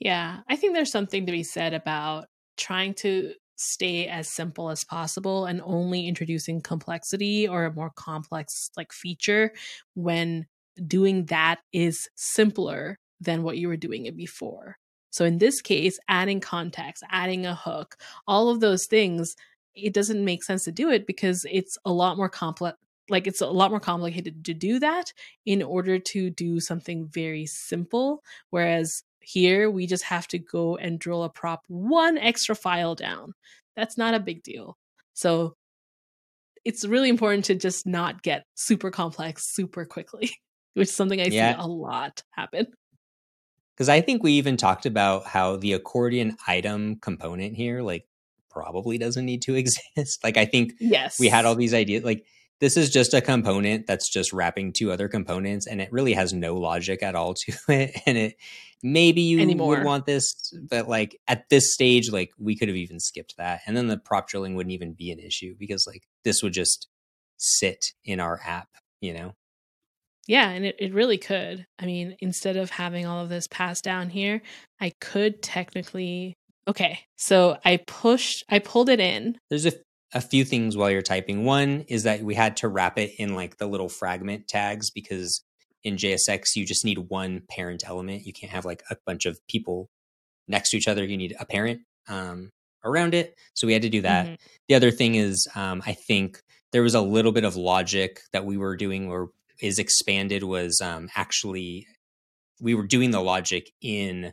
Yeah. 0.00 0.40
I 0.48 0.56
think 0.56 0.74
there's 0.74 0.90
something 0.90 1.24
to 1.26 1.32
be 1.32 1.44
said 1.44 1.72
about 1.72 2.26
trying 2.56 2.94
to 2.94 3.32
stay 3.56 4.08
as 4.08 4.28
simple 4.28 4.70
as 4.70 4.84
possible 4.84 5.46
and 5.46 5.62
only 5.64 6.08
introducing 6.08 6.60
complexity 6.60 7.46
or 7.46 7.64
a 7.64 7.72
more 7.72 7.92
complex 7.94 8.70
like 8.76 8.92
feature 8.92 9.52
when 9.94 10.46
doing 10.88 11.26
that 11.26 11.60
is 11.72 12.08
simpler 12.16 12.98
than 13.24 13.42
what 13.42 13.58
you 13.58 13.68
were 13.68 13.76
doing 13.76 14.06
it 14.06 14.16
before. 14.16 14.78
So 15.10 15.24
in 15.24 15.38
this 15.38 15.60
case, 15.60 15.98
adding 16.08 16.40
context, 16.40 17.04
adding 17.08 17.46
a 17.46 17.54
hook, 17.54 17.96
all 18.26 18.48
of 18.48 18.60
those 18.60 18.86
things, 18.86 19.36
it 19.74 19.92
doesn't 19.92 20.24
make 20.24 20.42
sense 20.42 20.64
to 20.64 20.72
do 20.72 20.90
it 20.90 21.06
because 21.06 21.46
it's 21.50 21.78
a 21.84 21.92
lot 21.92 22.16
more 22.16 22.28
complex 22.28 22.78
like 23.10 23.26
it's 23.26 23.40
a 23.40 23.46
lot 23.46 23.70
more 23.70 23.80
complicated 23.80 24.44
to 24.44 24.54
do 24.54 24.78
that 24.78 25.12
in 25.44 25.62
order 25.62 25.98
to 25.98 26.30
do 26.30 26.58
something 26.60 27.06
very 27.06 27.46
simple 27.46 28.22
whereas 28.50 29.02
here 29.20 29.70
we 29.70 29.86
just 29.86 30.04
have 30.04 30.26
to 30.28 30.38
go 30.38 30.76
and 30.76 30.98
drill 30.98 31.22
a 31.22 31.28
prop 31.28 31.64
one 31.68 32.16
extra 32.18 32.54
file 32.54 32.94
down 32.94 33.34
that's 33.76 33.98
not 33.98 34.14
a 34.14 34.20
big 34.20 34.42
deal 34.42 34.76
so 35.12 35.54
it's 36.64 36.86
really 36.86 37.10
important 37.10 37.44
to 37.44 37.54
just 37.54 37.86
not 37.86 38.22
get 38.22 38.46
super 38.54 38.90
complex 38.90 39.46
super 39.46 39.84
quickly 39.84 40.30
which 40.74 40.88
is 40.88 40.94
something 40.94 41.20
i 41.20 41.24
yeah. 41.24 41.54
see 41.54 41.62
a 41.62 41.66
lot 41.66 42.22
happen 42.30 42.66
because 43.74 43.88
I 43.88 44.00
think 44.00 44.22
we 44.22 44.32
even 44.32 44.56
talked 44.56 44.86
about 44.86 45.26
how 45.26 45.56
the 45.56 45.72
accordion 45.72 46.36
item 46.46 46.96
component 46.96 47.56
here, 47.56 47.82
like, 47.82 48.06
probably 48.50 48.98
doesn't 48.98 49.24
need 49.24 49.42
to 49.42 49.54
exist. 49.56 50.22
like, 50.22 50.36
I 50.36 50.44
think 50.44 50.74
yes, 50.80 51.18
we 51.18 51.28
had 51.28 51.44
all 51.44 51.54
these 51.54 51.74
ideas. 51.74 52.04
Like, 52.04 52.24
this 52.60 52.76
is 52.76 52.90
just 52.90 53.14
a 53.14 53.20
component 53.20 53.86
that's 53.86 54.08
just 54.10 54.32
wrapping 54.32 54.72
two 54.72 54.92
other 54.92 55.08
components, 55.08 55.66
and 55.66 55.80
it 55.80 55.92
really 55.92 56.12
has 56.12 56.32
no 56.32 56.54
logic 56.54 57.02
at 57.02 57.14
all 57.14 57.34
to 57.46 57.52
it. 57.68 58.00
And 58.06 58.16
it 58.16 58.36
maybe 58.82 59.22
you 59.22 59.40
Anymore. 59.40 59.68
would 59.68 59.84
want 59.84 60.06
this, 60.06 60.34
but 60.70 60.88
like 60.88 61.18
at 61.26 61.48
this 61.48 61.72
stage, 61.72 62.12
like 62.12 62.30
we 62.38 62.56
could 62.56 62.68
have 62.68 62.76
even 62.76 63.00
skipped 63.00 63.34
that, 63.38 63.62
and 63.66 63.76
then 63.76 63.88
the 63.88 63.98
prop 63.98 64.28
drilling 64.28 64.54
wouldn't 64.54 64.72
even 64.72 64.92
be 64.92 65.10
an 65.10 65.18
issue 65.18 65.54
because 65.58 65.86
like 65.86 66.02
this 66.22 66.42
would 66.42 66.52
just 66.52 66.88
sit 67.36 67.86
in 68.04 68.20
our 68.20 68.40
app, 68.44 68.68
you 69.00 69.12
know. 69.12 69.34
Yeah, 70.26 70.48
and 70.50 70.64
it, 70.64 70.76
it 70.78 70.94
really 70.94 71.18
could. 71.18 71.66
I 71.78 71.86
mean, 71.86 72.16
instead 72.20 72.56
of 72.56 72.70
having 72.70 73.06
all 73.06 73.22
of 73.22 73.28
this 73.28 73.46
passed 73.46 73.84
down 73.84 74.10
here, 74.10 74.42
I 74.80 74.92
could 75.00 75.42
technically 75.42 76.34
okay. 76.66 77.00
So 77.16 77.58
I 77.64 77.78
pushed 77.86 78.44
I 78.48 78.58
pulled 78.58 78.88
it 78.88 79.00
in. 79.00 79.38
There's 79.50 79.66
a 79.66 79.72
a 80.14 80.20
few 80.20 80.44
things 80.44 80.76
while 80.76 80.90
you're 80.90 81.02
typing. 81.02 81.44
One 81.44 81.84
is 81.88 82.04
that 82.04 82.22
we 82.22 82.34
had 82.34 82.56
to 82.58 82.68
wrap 82.68 82.98
it 82.98 83.14
in 83.18 83.34
like 83.34 83.56
the 83.56 83.66
little 83.66 83.88
fragment 83.88 84.46
tags 84.46 84.90
because 84.90 85.42
in 85.82 85.96
JSX 85.96 86.54
you 86.54 86.64
just 86.64 86.84
need 86.84 86.98
one 86.98 87.42
parent 87.50 87.82
element. 87.86 88.24
You 88.24 88.32
can't 88.32 88.52
have 88.52 88.64
like 88.64 88.84
a 88.90 88.96
bunch 89.04 89.26
of 89.26 89.38
people 89.48 89.88
next 90.46 90.70
to 90.70 90.76
each 90.76 90.86
other. 90.86 91.04
You 91.04 91.16
need 91.16 91.34
a 91.40 91.44
parent 91.44 91.80
um, 92.08 92.50
around 92.84 93.12
it. 93.14 93.34
So 93.54 93.66
we 93.66 93.72
had 93.72 93.82
to 93.82 93.88
do 93.88 94.02
that. 94.02 94.26
Mm-hmm. 94.26 94.34
The 94.68 94.74
other 94.76 94.92
thing 94.92 95.16
is 95.16 95.48
um, 95.56 95.82
I 95.84 95.94
think 95.94 96.40
there 96.72 96.82
was 96.82 96.94
a 96.94 97.00
little 97.00 97.32
bit 97.32 97.44
of 97.44 97.56
logic 97.56 98.20
that 98.32 98.44
we 98.44 98.56
were 98.56 98.76
doing 98.76 99.08
where 99.08 99.26
is 99.60 99.78
expanded 99.78 100.42
was 100.42 100.80
um, 100.80 101.08
actually 101.16 101.86
we 102.60 102.74
were 102.74 102.86
doing 102.86 103.10
the 103.10 103.20
logic 103.20 103.70
in 103.80 104.32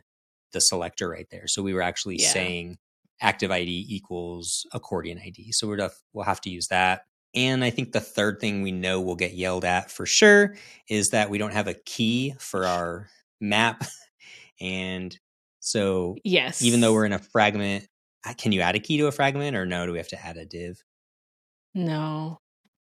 the 0.52 0.60
selector 0.60 1.08
right 1.08 1.26
there. 1.30 1.46
So 1.46 1.62
we 1.62 1.74
were 1.74 1.82
actually 1.82 2.16
yeah. 2.20 2.28
saying 2.28 2.78
active 3.20 3.50
ID 3.50 3.86
equals 3.88 4.66
accordion 4.72 5.18
ID. 5.18 5.52
So 5.52 5.68
we're 5.68 5.76
def- 5.76 6.02
we'll 6.12 6.24
have 6.24 6.40
to 6.42 6.50
use 6.50 6.68
that. 6.68 7.06
And 7.34 7.64
I 7.64 7.70
think 7.70 7.92
the 7.92 8.00
third 8.00 8.40
thing 8.40 8.62
we 8.62 8.72
know 8.72 9.00
we'll 9.00 9.16
get 9.16 9.32
yelled 9.32 9.64
at 9.64 9.90
for 9.90 10.04
sure 10.04 10.56
is 10.88 11.10
that 11.10 11.30
we 11.30 11.38
don't 11.38 11.52
have 11.54 11.68
a 11.68 11.74
key 11.74 12.34
for 12.38 12.66
our 12.66 13.08
map. 13.40 13.84
and 14.60 15.16
so 15.60 16.16
yes, 16.24 16.62
even 16.62 16.80
though 16.80 16.92
we're 16.92 17.06
in 17.06 17.12
a 17.12 17.18
fragment, 17.18 17.86
uh, 18.26 18.34
can 18.34 18.52
you 18.52 18.60
add 18.60 18.76
a 18.76 18.80
key 18.80 18.98
to 18.98 19.06
a 19.06 19.12
fragment 19.12 19.56
or 19.56 19.64
no? 19.64 19.86
Do 19.86 19.92
we 19.92 19.98
have 19.98 20.08
to 20.08 20.24
add 20.24 20.36
a 20.36 20.44
div? 20.44 20.82
No, 21.74 22.40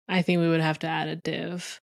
I 0.08 0.22
think 0.22 0.42
we 0.42 0.50
would 0.50 0.62
have 0.62 0.80
to 0.80 0.88
add 0.88 1.08
a 1.08 1.16
div. 1.16 1.82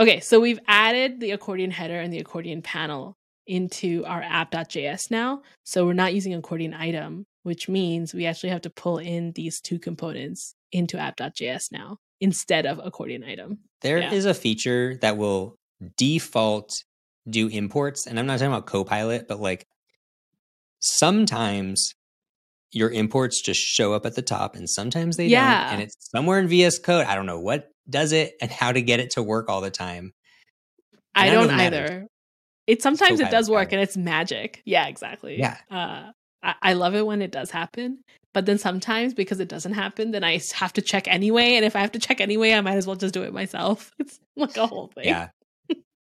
Okay, 0.00 0.20
so 0.20 0.40
we've 0.40 0.60
added 0.66 1.20
the 1.20 1.32
accordion 1.32 1.70
header 1.70 2.00
and 2.00 2.10
the 2.10 2.18
accordion 2.18 2.62
panel 2.62 3.18
into 3.46 4.02
our 4.06 4.22
app.js 4.22 5.10
now. 5.10 5.42
So 5.64 5.84
we're 5.84 5.92
not 5.92 6.14
using 6.14 6.32
accordion 6.34 6.72
item, 6.72 7.26
which 7.42 7.68
means 7.68 8.14
we 8.14 8.24
actually 8.24 8.48
have 8.48 8.62
to 8.62 8.70
pull 8.70 8.96
in 8.96 9.32
these 9.32 9.60
two 9.60 9.78
components 9.78 10.54
into 10.72 10.96
app.js 10.98 11.70
now 11.70 11.98
instead 12.18 12.64
of 12.64 12.80
accordion 12.82 13.24
item. 13.24 13.58
There 13.82 13.98
yeah. 13.98 14.12
is 14.12 14.24
a 14.24 14.32
feature 14.32 14.96
that 15.02 15.18
will 15.18 15.56
default 15.98 16.82
do 17.28 17.48
imports. 17.48 18.06
And 18.06 18.18
I'm 18.18 18.26
not 18.26 18.38
talking 18.38 18.52
about 18.52 18.66
Copilot, 18.66 19.28
but 19.28 19.38
like 19.38 19.66
sometimes 20.80 21.94
your 22.72 22.90
imports 22.90 23.40
just 23.40 23.60
show 23.60 23.92
up 23.92 24.06
at 24.06 24.14
the 24.14 24.22
top 24.22 24.56
and 24.56 24.68
sometimes 24.68 25.16
they 25.16 25.26
yeah. 25.26 25.64
don't. 25.64 25.74
And 25.74 25.82
it's 25.82 25.96
somewhere 26.10 26.38
in 26.38 26.48
VS 26.48 26.78
Code. 26.78 27.06
I 27.06 27.14
don't 27.14 27.26
know 27.26 27.40
what 27.40 27.68
does 27.88 28.12
it 28.12 28.34
and 28.40 28.50
how 28.50 28.72
to 28.72 28.80
get 28.80 29.00
it 29.00 29.10
to 29.12 29.22
work 29.22 29.48
all 29.48 29.60
the 29.60 29.70
time. 29.70 30.12
I 31.14 31.30
don't 31.30 31.50
either. 31.50 32.06
It 32.66 32.82
sometimes 32.82 33.18
so 33.18 33.26
it 33.26 33.30
does 33.30 33.50
work 33.50 33.72
and 33.72 33.82
it's 33.82 33.96
magic. 33.96 34.62
Yeah, 34.64 34.86
exactly. 34.86 35.38
Yeah. 35.38 35.56
Uh, 35.70 36.12
I, 36.42 36.54
I 36.62 36.72
love 36.74 36.94
it 36.94 37.04
when 37.04 37.22
it 37.22 37.32
does 37.32 37.50
happen. 37.50 37.98
But 38.32 38.46
then 38.46 38.58
sometimes 38.58 39.12
because 39.12 39.40
it 39.40 39.48
doesn't 39.48 39.72
happen, 39.72 40.12
then 40.12 40.22
I 40.22 40.40
have 40.54 40.72
to 40.74 40.82
check 40.82 41.08
anyway. 41.08 41.54
And 41.54 41.64
if 41.64 41.74
I 41.74 41.80
have 41.80 41.92
to 41.92 41.98
check 41.98 42.20
anyway, 42.20 42.52
I 42.52 42.60
might 42.60 42.76
as 42.76 42.86
well 42.86 42.94
just 42.94 43.12
do 43.12 43.22
it 43.22 43.32
myself. 43.32 43.92
It's 44.00 44.20
like 44.36 44.56
a 44.56 44.66
whole 44.66 44.86
thing. 44.94 45.06
Yeah. 45.06 45.28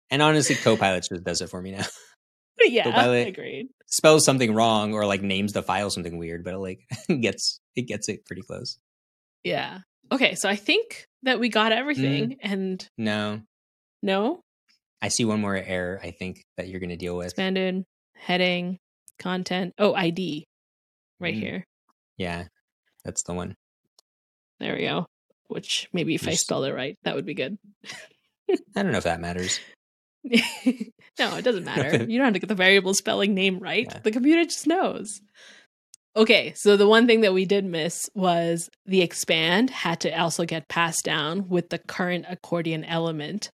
And 0.10 0.22
honestly, 0.22 0.56
Copilot 0.56 1.06
just 1.10 1.24
does 1.24 1.42
it 1.42 1.50
for 1.50 1.62
me 1.62 1.72
now. 1.72 1.86
Yeah, 2.62 2.84
Copilot 2.84 3.28
agreed. 3.28 3.68
spells 3.88 4.26
something 4.26 4.54
wrong 4.54 4.94
or 4.94 5.06
like 5.06 5.22
names 5.22 5.54
the 5.54 5.62
file 5.64 5.90
something 5.90 6.18
weird, 6.18 6.44
but 6.44 6.54
it 6.56 6.58
like 6.60 6.80
gets 7.22 7.60
it 7.76 7.84
gets 7.84 8.10
it 8.10 8.26
pretty 8.26 8.42
close. 8.42 8.78
Yeah. 9.44 9.80
Okay, 10.12 10.36
so 10.36 10.48
I 10.50 10.56
think 10.56 11.06
that 11.24 11.40
we 11.40 11.50
got 11.50 11.72
everything, 11.72 12.38
and 12.42 12.88
No, 12.98 13.42
no 14.04 14.42
I 15.02 15.08
see 15.10 15.26
one 15.26 15.42
more 15.42 15.56
error. 15.56 16.00
I 16.04 16.12
think 16.12 16.44
that 16.58 16.68
you're 16.68 16.80
going 16.80 16.90
to 16.90 16.96
deal 16.96 17.18
with. 17.18 17.26
expanded 17.28 17.84
heading 18.16 18.78
content. 19.20 19.74
Oh, 19.78 19.94
ID, 19.94 20.46
right 21.20 21.36
Mm. 21.36 21.40
here. 21.40 21.64
Yeah, 22.18 22.46
that's 23.04 23.24
the 23.24 23.34
one. 23.34 23.56
There 24.60 24.76
we 24.76 24.82
go. 24.84 25.06
Which 25.48 25.88
maybe 25.94 26.16
if 26.16 26.28
I 26.28 26.32
Just- 26.32 26.44
spelled 26.46 26.66
it 26.66 26.74
right, 26.74 26.96
that 27.04 27.16
would 27.16 27.26
be 27.26 27.34
good. 27.34 27.58
I 28.50 28.84
don't 28.84 28.92
know 28.92 28.98
if 29.00 29.04
that 29.06 29.20
matters. 29.22 29.60
no, 31.20 31.36
it 31.36 31.44
doesn't 31.44 31.66
matter. 31.66 32.04
You 32.10 32.18
don't 32.18 32.26
have 32.26 32.34
to 32.34 32.40
get 32.40 32.50
the 32.50 32.56
variable 32.56 32.94
spelling 32.94 33.34
name 33.34 33.60
right. 33.60 33.88
Yeah. 33.90 34.00
The 34.04 34.12
computer 34.12 34.44
just 34.44 34.68
knows. 34.68 35.22
Okay, 36.18 36.54
so 36.56 36.78
the 36.78 36.88
one 36.88 37.08
thing 37.08 37.22
that 37.22 37.34
we 37.34 37.46
did 37.46 37.66
miss 37.66 38.10
was 38.14 38.70
the 38.86 39.02
expand 39.02 39.70
had 39.70 40.00
to 40.02 40.18
also 40.18 40.46
get 40.46 40.70
passed 40.70 41.04
down 41.04 41.50
with 41.50 41.70
the 41.70 41.78
current 41.78 42.26
accordion 42.30 42.86
element 42.86 43.50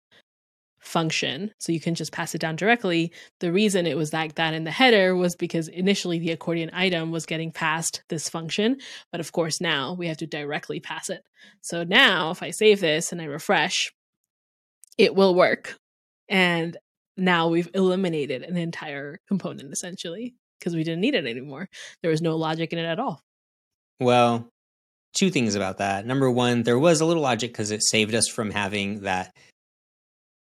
function. 0.82 1.52
So 1.60 1.72
you 1.72 1.80
can 1.80 1.96
just 1.96 2.12
pass 2.12 2.36
it 2.36 2.42
down 2.42 2.56
directly. 2.56 3.12
The 3.40 3.52
reason 3.52 3.88
it 3.88 3.98
was 3.98 4.14
like 4.14 4.36
that 4.36 4.54
in 4.54 4.64
the 4.64 4.72
header 4.72 5.16
was 5.16 5.36
because 5.36 5.68
initially 5.68 6.20
the 6.20 6.32
accordion 6.32 6.72
item 6.74 7.12
was 7.12 7.26
getting 7.26 7.52
passed 7.52 8.04
this 8.10 8.30
function, 8.30 8.78
but 9.12 9.22
of 9.22 9.32
course 9.32 9.62
now 9.62 9.94
we 9.94 10.08
have 10.08 10.18
to 10.18 10.28
directly 10.28 10.80
pass 10.80 11.10
it. 11.10 11.24
So 11.62 11.84
now 11.84 12.32
if 12.32 12.44
I 12.44 12.52
save 12.52 12.80
this 12.80 13.12
and 13.12 13.22
I 13.22 13.26
refresh, 13.26 13.92
it 14.98 15.16
will 15.16 15.34
work. 15.34 15.78
And 16.28 16.78
now 17.22 17.48
we've 17.48 17.70
eliminated 17.74 18.44
an 18.44 18.58
entire 18.58 19.20
component 19.28 19.72
essentially 19.72 20.36
because 20.60 20.76
we 20.76 20.84
didn't 20.84 21.02
need 21.02 21.16
it 21.16 21.26
anymore. 21.26 21.70
There 22.02 22.12
was 22.12 22.22
no 22.22 22.36
logic 22.36 22.74
in 22.74 22.80
it 22.80 22.86
at 22.86 23.00
all. 23.00 23.22
Well, 24.00 24.50
two 25.14 25.30
things 25.30 25.56
about 25.56 25.78
that. 25.78 26.06
Number 26.06 26.30
one, 26.30 26.64
there 26.64 26.80
was 26.80 27.02
a 27.02 27.06
little 27.06 27.24
logic 27.24 27.52
because 27.52 27.72
it 27.72 27.84
saved 27.84 28.16
us 28.16 28.28
from 28.28 28.52
having 28.52 29.02
that 29.02 29.36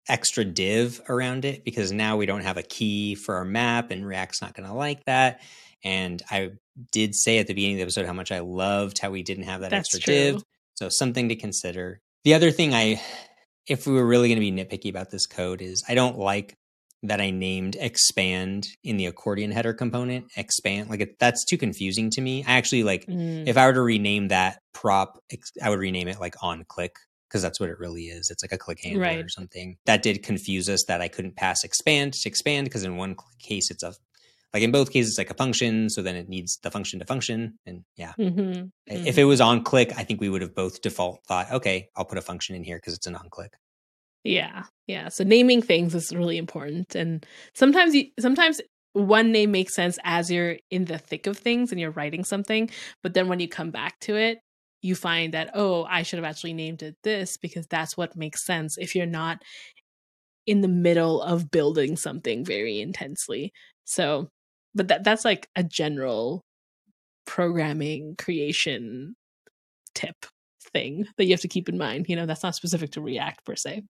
extra 0.07 0.43
div 0.43 1.01
around 1.07 1.45
it 1.45 1.63
because 1.63 1.91
now 1.91 2.17
we 2.17 2.25
don't 2.25 2.41
have 2.41 2.57
a 2.57 2.63
key 2.63 3.15
for 3.15 3.35
our 3.35 3.45
map 3.45 3.91
and 3.91 4.05
React's 4.05 4.41
not 4.41 4.53
going 4.55 4.67
to 4.67 4.73
like 4.73 5.03
that. 5.05 5.41
And 5.83 6.21
I 6.29 6.51
did 6.91 7.15
say 7.15 7.37
at 7.39 7.47
the 7.47 7.53
beginning 7.53 7.75
of 7.75 7.77
the 7.79 7.83
episode 7.83 8.05
how 8.05 8.13
much 8.13 8.31
I 8.31 8.39
loved 8.39 8.99
how 8.99 9.11
we 9.11 9.23
didn't 9.23 9.43
have 9.43 9.61
that 9.61 9.71
That's 9.71 9.93
extra 9.93 9.99
true. 10.01 10.31
div. 10.33 10.43
So 10.75 10.89
something 10.89 11.29
to 11.29 11.35
consider. 11.35 11.99
The 12.23 12.33
other 12.33 12.51
thing 12.51 12.73
I, 12.73 13.01
if 13.67 13.85
we 13.85 13.93
were 13.93 14.05
really 14.05 14.29
going 14.29 14.41
to 14.41 14.51
be 14.51 14.51
nitpicky 14.51 14.89
about 14.89 15.11
this 15.11 15.25
code, 15.25 15.61
is 15.61 15.83
I 15.87 15.93
don't 15.93 16.17
like 16.17 16.55
that 17.03 17.21
I 17.21 17.29
named 17.31 17.77
expand 17.79 18.67
in 18.83 18.97
the 18.97 19.05
accordion 19.05 19.51
header 19.51 19.73
component. 19.73 20.25
Expand, 20.35 20.89
like 20.89 20.99
it, 21.01 21.19
that's 21.19 21.45
too 21.45 21.57
confusing 21.57 22.09
to 22.11 22.21
me. 22.21 22.43
I 22.45 22.53
actually 22.53 22.83
like 22.83 23.05
Mm, 23.07 23.47
if 23.47 23.57
I 23.57 23.65
were 23.65 23.73
to 23.73 23.81
rename 23.81 24.27
that 24.29 24.59
prop, 24.73 25.17
I 25.61 25.69
would 25.69 25.79
rename 25.79 26.07
it 26.07 26.19
like 26.19 26.35
on 26.43 26.65
click 26.67 26.95
because 27.27 27.41
that's 27.41 27.59
what 27.59 27.69
it 27.69 27.79
really 27.79 28.03
is. 28.05 28.29
It's 28.29 28.43
like 28.43 28.51
a 28.51 28.57
click 28.57 28.79
handler 28.83 29.01
Right. 29.01 29.23
or 29.23 29.29
something. 29.29 29.77
That 29.85 30.03
did 30.03 30.23
confuse 30.23 30.67
us 30.67 30.83
that 30.87 30.99
I 30.99 31.07
couldn't 31.07 31.35
pass 31.35 31.63
expand 31.63 32.13
to 32.13 32.27
expand 32.29 32.65
because 32.65 32.83
in 32.83 32.97
one 32.97 33.15
case 33.39 33.71
it's 33.71 33.83
a 33.83 33.93
like 34.53 34.63
in 34.63 34.71
both 34.71 34.91
cases 34.91 35.15
like 35.19 35.29
a 35.29 35.35
function, 35.35 35.89
so 35.91 36.01
then 36.01 36.15
it 36.15 36.27
needs 36.27 36.57
the 36.63 36.71
function 36.71 36.97
to 36.99 37.05
function. 37.05 37.59
And 37.67 37.83
yeah, 37.95 38.13
mhm, 38.17 38.71
I- 38.89 38.93
if 38.93 39.17
it 39.19 39.25
was 39.25 39.39
on 39.41 39.63
click, 39.63 39.93
I 39.95 40.03
think 40.03 40.19
we 40.19 40.27
would 40.27 40.41
have 40.41 40.55
both 40.55 40.81
default 40.81 41.23
thought, 41.27 41.51
okay, 41.51 41.89
I'll 41.95 42.03
put 42.05 42.17
a 42.17 42.21
function 42.21 42.55
in 42.55 42.63
here 42.63 42.77
because 42.77 42.95
it's 42.95 43.05
an 43.07 43.15
on 43.15 43.29
click. 43.29 43.53
Yeah, 44.23 44.63
yeah. 44.87 45.09
So 45.09 45.23
naming 45.23 45.61
things 45.61 45.95
is 45.95 46.13
really 46.15 46.37
important, 46.37 46.95
and 46.95 47.25
sometimes 47.53 47.95
you 47.95 48.07
sometimes 48.19 48.59
one 48.93 49.31
name 49.31 49.51
makes 49.51 49.73
sense 49.75 49.97
as 50.03 50.29
you're 50.31 50.57
in 50.71 50.85
the 50.85 50.97
thick 50.97 51.25
of 51.27 51.37
things 51.37 51.71
and 51.71 51.79
you're 51.79 51.91
writing 51.91 52.23
something, 52.23 52.69
but 53.03 53.13
then 53.13 53.27
when 53.29 53.39
you 53.39 53.47
come 53.47 53.71
back 53.71 53.99
to 54.01 54.15
it, 54.17 54.39
you 54.81 54.95
find 54.95 55.33
that 55.33 55.51
oh, 55.53 55.85
I 55.85 56.03
should 56.03 56.17
have 56.19 56.25
actually 56.25 56.53
named 56.53 56.83
it 56.83 56.95
this 57.03 57.37
because 57.37 57.65
that's 57.67 57.95
what 57.95 58.15
makes 58.17 58.45
sense 58.45 58.77
if 58.77 58.93
you're 58.95 59.05
not 59.05 59.41
in 60.45 60.61
the 60.61 60.67
middle 60.67 61.21
of 61.21 61.51
building 61.51 61.95
something 61.95 62.43
very 62.45 62.79
intensely. 62.81 63.53
So, 63.85 64.29
but 64.75 64.87
that 64.87 65.03
that's 65.03 65.25
like 65.25 65.47
a 65.55 65.63
general 65.63 66.43
programming 67.25 68.15
creation 68.17 69.15
tip 69.95 70.15
thing 70.73 71.05
that 71.17 71.25
you 71.25 71.31
have 71.33 71.41
to 71.41 71.47
keep 71.49 71.69
in 71.69 71.77
mind. 71.77 72.07
You 72.09 72.17
know, 72.17 72.25
that's 72.25 72.43
not 72.43 72.55
specific 72.55 72.91
to 72.93 73.01
React 73.01 73.45
per 73.45 73.55
se. 73.55 73.83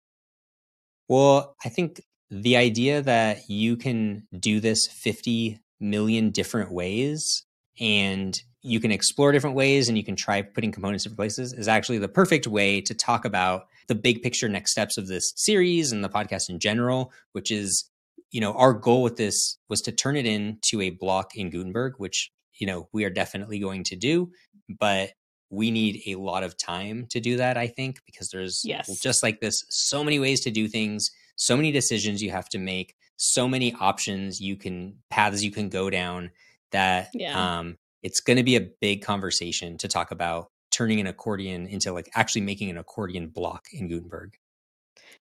Well, 1.09 1.57
I 1.65 1.69
think 1.71 2.03
the 2.31 2.57
idea 2.57 3.01
that 3.03 3.49
you 3.49 3.77
can 3.77 4.27
do 4.39 4.61
this 4.61 4.87
50 4.87 5.59
million 5.81 6.31
different 6.31 6.71
ways 6.71 7.45
and 7.81 8.39
you 8.63 8.81
can 8.81 8.91
explore 8.91 9.33
different 9.33 9.57
ways 9.57 9.89
and 9.89 9.97
you 9.97 10.05
can 10.05 10.17
try 10.17 10.43
putting 10.43 10.73
components 10.73 11.05
different 11.05 11.19
places 11.19 11.53
is 11.53 11.69
actually 11.69 11.99
the 11.99 12.09
perfect 12.09 12.47
way 12.47 12.81
to 12.83 12.95
talk 12.95 13.25
about 13.25 13.67
the 13.87 13.95
big 13.95 14.23
picture 14.23 14.49
next 14.49 14.73
steps 14.73 14.99
of 14.99 15.07
this 15.07 15.33
series 15.37 15.93
and 15.93 16.05
the 16.05 16.09
podcast 16.09 16.51
in 16.51 16.59
general, 16.59 17.13
which 17.33 17.51
is, 17.51 17.89
you 18.31 18.41
know, 18.41 18.53
our 18.55 18.75
goal 18.75 19.03
with 19.03 19.17
this 19.17 19.57
was 19.69 19.81
to 19.83 19.93
turn 19.93 20.17
it 20.17 20.27
into 20.27 20.83
a 20.83 20.91
block 20.91 21.35
in 21.35 21.51
Gutenberg, 21.51 21.95
which, 21.97 22.31
you 22.59 22.67
know, 22.67 22.89
we 22.93 23.05
are 23.05 23.11
definitely 23.11 23.59
going 23.59 23.85
to 23.85 23.97
do, 23.97 24.31
but 24.69 25.11
we 25.51 25.71
need 25.71 26.03
a 26.07 26.15
lot 26.17 26.43
of 26.43 26.57
time 26.57 27.07
to 27.11 27.21
do 27.21 27.37
that, 27.39 27.57
I 27.57 27.67
think, 27.69 28.01
because 28.07 28.29
there's 28.31 28.63
Yes. 28.65 29.01
just 29.01 29.23
like 29.23 29.41
this 29.41 29.65
so 29.71 30.05
many 30.05 30.19
ways 30.19 30.41
to 30.43 30.51
do 30.51 30.69
things, 30.69 31.11
so 31.37 31.57
many 31.57 31.73
decisions 31.73 32.23
you 32.23 32.31
have 32.31 32.49
to 32.51 32.59
make, 32.59 32.95
so 33.17 33.49
many 33.49 33.75
options 33.81 34.41
you 34.41 34.57
can 34.57 34.97
paths 35.11 35.43
you 35.43 35.51
can 35.51 35.69
go 35.69 35.91
down 35.91 36.31
that 36.71 37.09
Yeah. 37.15 37.59
um 37.59 37.79
it's 38.03 38.21
going 38.21 38.37
to 38.37 38.45
be 38.45 38.55
a 38.55 38.61
big 38.81 39.03
conversation 39.03 39.77
to 39.79 39.89
talk 39.89 40.13
about 40.13 40.53
turning 40.71 41.01
an 41.01 41.07
accordion 41.09 41.67
into 41.67 41.93
like 41.93 42.09
actually 42.15 42.43
making 42.43 42.71
an 42.71 42.79
accordion 42.79 43.27
block 43.29 43.67
in 43.73 43.89
Gutenberg. 43.89 44.37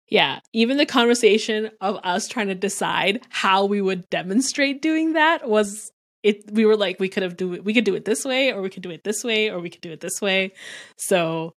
Yeah, 0.10 0.40
even 0.54 0.78
the 0.78 0.86
conversation 0.86 1.72
of 1.82 2.00
us 2.04 2.28
trying 2.28 2.48
to 2.48 2.56
decide 2.56 3.22
how 3.30 3.66
we 3.66 3.82
would 3.82 4.10
demonstrate 4.10 4.82
doing 4.82 5.13
that 5.13 5.50
was 5.50 5.92
it 6.23 6.51
we 6.51 6.65
were 6.65 6.75
like 6.75 6.99
we 6.99 7.10
could 7.10 7.23
have 7.23 7.38
do 7.38 7.53
it 7.53 7.63
we 7.63 7.73
could 7.73 7.86
do 7.86 7.95
it 7.95 8.06
this 8.06 8.25
way 8.25 8.51
or 8.51 8.62
we 8.62 8.69
could 8.69 8.84
do 8.84 8.89
it 8.89 9.03
this 9.03 9.23
way 9.23 9.49
or 9.49 9.60
we 9.60 9.69
could 9.69 9.82
do 9.82 9.91
it 9.91 9.99
this 9.99 10.21
way. 10.21 10.51
So, 10.97 11.53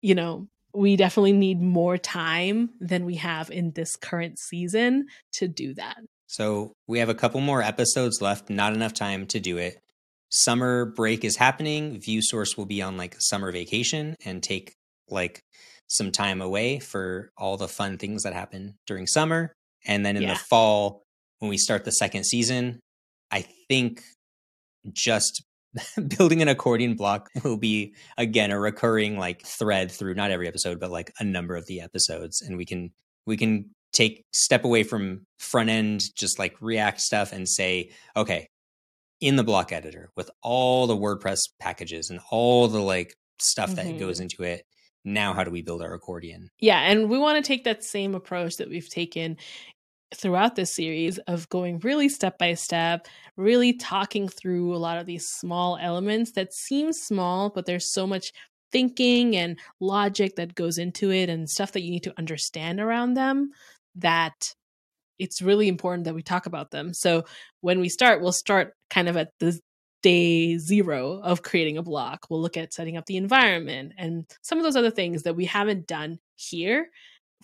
you 0.00 0.14
know, 0.14 0.48
we 0.74 0.96
definitely 0.96 1.32
need 1.32 1.60
more 1.60 1.98
time 1.98 2.70
than 2.80 3.04
we 3.04 3.16
have 3.16 3.50
in 3.50 3.72
this 3.72 3.96
current 3.96 4.38
season 4.38 5.06
to 5.34 5.48
do 5.48 5.74
that. 5.74 5.98
So 6.26 6.72
we 6.86 6.98
have 7.00 7.10
a 7.10 7.14
couple 7.14 7.40
more 7.40 7.62
episodes 7.62 8.22
left, 8.22 8.48
not 8.48 8.72
enough 8.72 8.94
time 8.94 9.26
to 9.26 9.40
do 9.40 9.58
it. 9.58 9.78
Summer 10.30 10.86
break 10.86 11.24
is 11.24 11.36
happening. 11.36 12.00
View 12.00 12.22
Source 12.22 12.56
will 12.56 12.64
be 12.64 12.80
on 12.80 12.96
like 12.96 13.16
summer 13.18 13.52
vacation 13.52 14.16
and 14.24 14.42
take 14.42 14.72
like 15.10 15.42
some 15.88 16.10
time 16.10 16.40
away 16.40 16.78
for 16.78 17.30
all 17.36 17.58
the 17.58 17.68
fun 17.68 17.98
things 17.98 18.22
that 18.22 18.32
happen 18.32 18.76
during 18.86 19.06
summer. 19.06 19.52
And 19.84 20.06
then 20.06 20.16
in 20.16 20.22
Yeah. 20.22 20.32
the 20.32 20.38
fall, 20.40 21.02
when 21.40 21.50
we 21.50 21.58
start 21.58 21.84
the 21.84 21.90
second 21.92 22.24
season, 22.24 22.80
I 23.32 23.44
think 23.68 24.02
just 24.92 25.42
building 26.18 26.42
an 26.42 26.48
accordion 26.48 26.94
block 26.94 27.28
will 27.44 27.56
be 27.56 27.94
again 28.18 28.50
a 28.50 28.58
recurring 28.60 29.16
like 29.18 29.42
thread 29.42 29.90
through 29.90 30.14
not 30.14 30.30
every 30.30 30.46
episode 30.46 30.78
but 30.78 30.90
like 30.90 31.12
a 31.18 31.24
number 31.24 31.56
of 31.56 31.66
the 31.66 31.80
episodes 31.80 32.42
and 32.42 32.56
we 32.58 32.64
can 32.66 32.90
we 33.26 33.36
can 33.36 33.70
take 33.92 34.24
step 34.32 34.64
away 34.64 34.82
from 34.82 35.24
front 35.38 35.70
end 35.70 36.02
just 36.14 36.38
like 36.38 36.54
react 36.60 37.00
stuff 37.00 37.32
and 37.32 37.48
say 37.48 37.90
okay 38.16 38.48
in 39.20 39.36
the 39.36 39.44
block 39.44 39.72
editor 39.72 40.10
with 40.16 40.30
all 40.42 40.86
the 40.86 40.96
wordpress 40.96 41.38
packages 41.60 42.10
and 42.10 42.20
all 42.30 42.68
the 42.68 42.80
like 42.80 43.14
stuff 43.38 43.74
that 43.76 43.86
Mhm. 43.86 43.98
goes 43.98 44.20
into 44.20 44.42
it 44.42 44.64
now 45.04 45.32
how 45.32 45.42
do 45.44 45.50
we 45.50 45.62
build 45.62 45.80
our 45.82 45.94
accordion 45.94 46.48
Yeah, 46.60 46.80
and 46.80 47.08
we 47.08 47.18
want 47.18 47.42
to 47.42 47.46
take 47.48 47.64
that 47.64 47.82
same 47.82 48.14
approach 48.14 48.56
that 48.58 48.68
we've 48.68 48.88
taken 48.88 49.36
throughout 50.14 50.56
this 50.56 50.74
series 50.74 51.18
of 51.18 51.48
going 51.48 51.78
really 51.80 52.08
step 52.08 52.38
by 52.38 52.54
step, 52.54 53.06
really 53.36 53.72
talking 53.72 54.28
through 54.28 54.74
a 54.74 54.78
lot 54.78 54.98
of 54.98 55.06
these 55.06 55.26
small 55.26 55.78
elements 55.80 56.32
that 56.32 56.52
seem 56.52 56.92
small, 56.92 57.50
but 57.50 57.66
there's 57.66 57.92
so 57.92 58.06
much 58.06 58.32
thinking 58.70 59.36
and 59.36 59.58
logic 59.80 60.36
that 60.36 60.54
goes 60.54 60.78
into 60.78 61.10
it 61.12 61.28
and 61.28 61.48
stuff 61.48 61.72
that 61.72 61.82
you 61.82 61.90
need 61.90 62.04
to 62.04 62.14
understand 62.18 62.80
around 62.80 63.14
them 63.14 63.50
that 63.96 64.54
it's 65.18 65.42
really 65.42 65.68
important 65.68 66.04
that 66.04 66.14
we 66.14 66.22
talk 66.22 66.46
about 66.46 66.70
them. 66.70 66.94
So 66.94 67.24
when 67.60 67.80
we 67.80 67.88
start, 67.88 68.22
we'll 68.22 68.32
start 68.32 68.74
kind 68.90 69.08
of 69.08 69.16
at 69.16 69.30
the 69.38 69.58
day 70.02 70.58
zero 70.58 71.20
of 71.22 71.42
creating 71.42 71.78
a 71.78 71.82
block. 71.82 72.26
We'll 72.28 72.42
look 72.42 72.56
at 72.56 72.74
setting 72.74 72.96
up 72.96 73.06
the 73.06 73.18
environment 73.18 73.92
and 73.96 74.24
some 74.42 74.58
of 74.58 74.64
those 74.64 74.76
other 74.76 74.90
things 74.90 75.22
that 75.22 75.36
we 75.36 75.44
haven't 75.44 75.86
done 75.86 76.18
here 76.34 76.88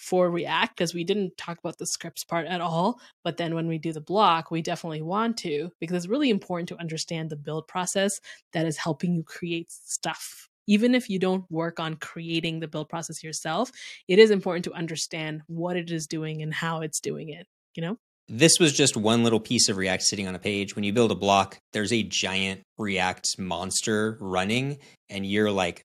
for 0.00 0.30
React 0.30 0.76
because 0.76 0.94
we 0.94 1.04
didn't 1.04 1.36
talk 1.36 1.58
about 1.58 1.78
the 1.78 1.86
scripts 1.86 2.24
part 2.24 2.46
at 2.46 2.60
all. 2.60 3.00
But 3.24 3.36
then 3.36 3.54
when 3.54 3.68
we 3.68 3.78
do 3.78 3.92
the 3.92 4.00
block, 4.00 4.50
we 4.50 4.62
definitely 4.62 5.02
want 5.02 5.36
to 5.38 5.70
because 5.80 5.96
it's 5.96 6.08
really 6.08 6.30
important 6.30 6.68
to 6.70 6.78
understand 6.78 7.30
the 7.30 7.36
build 7.36 7.68
process 7.68 8.20
that 8.52 8.66
is 8.66 8.76
helping 8.76 9.14
you 9.14 9.22
create 9.22 9.70
stuff 9.70 10.48
even 10.68 10.94
if 10.94 11.08
you 11.08 11.18
don't 11.18 11.50
work 11.50 11.80
on 11.80 11.96
creating 11.96 12.60
the 12.60 12.68
build 12.68 12.88
process 12.88 13.24
yourself, 13.24 13.72
it 14.06 14.18
is 14.18 14.30
important 14.30 14.64
to 14.66 14.72
understand 14.74 15.40
what 15.46 15.76
it 15.76 15.90
is 15.90 16.06
doing 16.06 16.42
and 16.42 16.52
how 16.52 16.82
it's 16.82 17.00
doing 17.00 17.30
it, 17.30 17.46
you 17.74 17.82
know? 17.82 17.96
This 18.28 18.58
was 18.60 18.74
just 18.74 18.94
one 18.94 19.24
little 19.24 19.40
piece 19.40 19.70
of 19.70 19.78
React 19.78 20.02
sitting 20.02 20.28
on 20.28 20.34
a 20.34 20.38
page. 20.38 20.76
When 20.76 20.84
you 20.84 20.92
build 20.92 21.10
a 21.10 21.14
block, 21.14 21.56
there's 21.72 21.94
a 21.94 22.02
giant 22.02 22.60
React 22.76 23.38
monster 23.38 24.18
running, 24.20 24.78
and 25.08 25.24
you're 25.24 25.50
like 25.50 25.80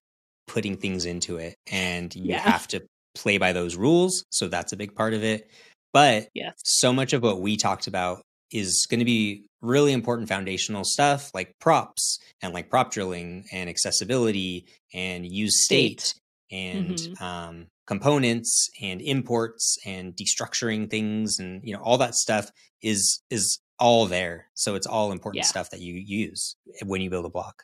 putting 0.45 0.75
things 0.75 1.05
into 1.05 1.37
it, 1.37 1.55
and 1.71 2.13
you 2.13 2.31
yeah. 2.31 2.39
have 2.39 2.67
to 2.67 2.83
play 3.15 3.37
by 3.37 3.53
those 3.53 3.75
rules. 3.75 4.25
So 4.31 4.47
that's 4.47 4.73
a 4.73 4.77
big 4.77 4.95
part 4.95 5.13
of 5.13 5.23
it. 5.23 5.49
But 5.91 6.29
yes. 6.33 6.53
so 6.63 6.91
much 6.91 7.13
of 7.13 7.21
what 7.21 7.41
we 7.41 7.55
talked 7.55 7.87
about 7.87 8.23
is 8.51 8.85
going 8.89 8.99
to 8.99 9.05
be 9.05 9.45
really 9.61 9.93
important 9.93 10.27
foundational 10.27 10.83
stuff 10.83 11.31
like 11.33 11.53
props 11.59 12.19
and 12.41 12.53
like 12.53 12.69
prop 12.69 12.91
drilling 12.91 13.45
and 13.51 13.69
accessibility 13.69 14.65
and 14.93 15.25
use 15.25 15.63
state, 15.63 16.13
and 16.51 16.89
mm-hmm. 16.89 17.23
um, 17.23 17.67
components 17.87 18.69
and 18.81 19.01
imports 19.01 19.77
and 19.85 20.15
destructuring 20.15 20.89
things 20.89 21.39
and 21.39 21.61
you 21.63 21.73
know 21.73 21.81
all 21.81 21.97
that 21.97 22.15
stuff 22.15 22.49
is 22.81 23.21
is 23.29 23.59
all 23.79 24.05
there 24.05 24.47
so 24.53 24.75
it's 24.75 24.87
all 24.87 25.11
important 25.11 25.43
yeah. 25.43 25.47
stuff 25.47 25.69
that 25.71 25.81
you 25.81 25.95
use 25.95 26.55
when 26.85 27.01
you 27.01 27.09
build 27.09 27.25
a 27.25 27.29
block 27.29 27.63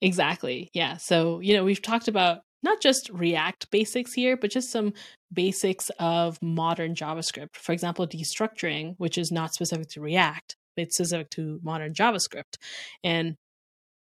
exactly 0.00 0.68
yeah 0.72 0.96
so 0.96 1.40
you 1.40 1.54
know 1.54 1.62
we've 1.62 1.82
talked 1.82 2.08
about 2.08 2.40
not 2.62 2.80
just 2.80 3.10
react 3.10 3.70
basics 3.70 4.12
here 4.12 4.36
but 4.36 4.50
just 4.50 4.70
some 4.70 4.92
basics 5.32 5.90
of 5.98 6.40
modern 6.42 6.94
javascript 6.94 7.54
for 7.54 7.72
example 7.72 8.06
destructuring 8.06 8.94
which 8.98 9.18
is 9.18 9.30
not 9.30 9.52
specific 9.52 9.88
to 9.88 10.00
react 10.00 10.56
it's 10.76 10.96
specific 10.96 11.30
to 11.30 11.58
modern 11.62 11.92
javascript 11.92 12.56
and 13.02 13.36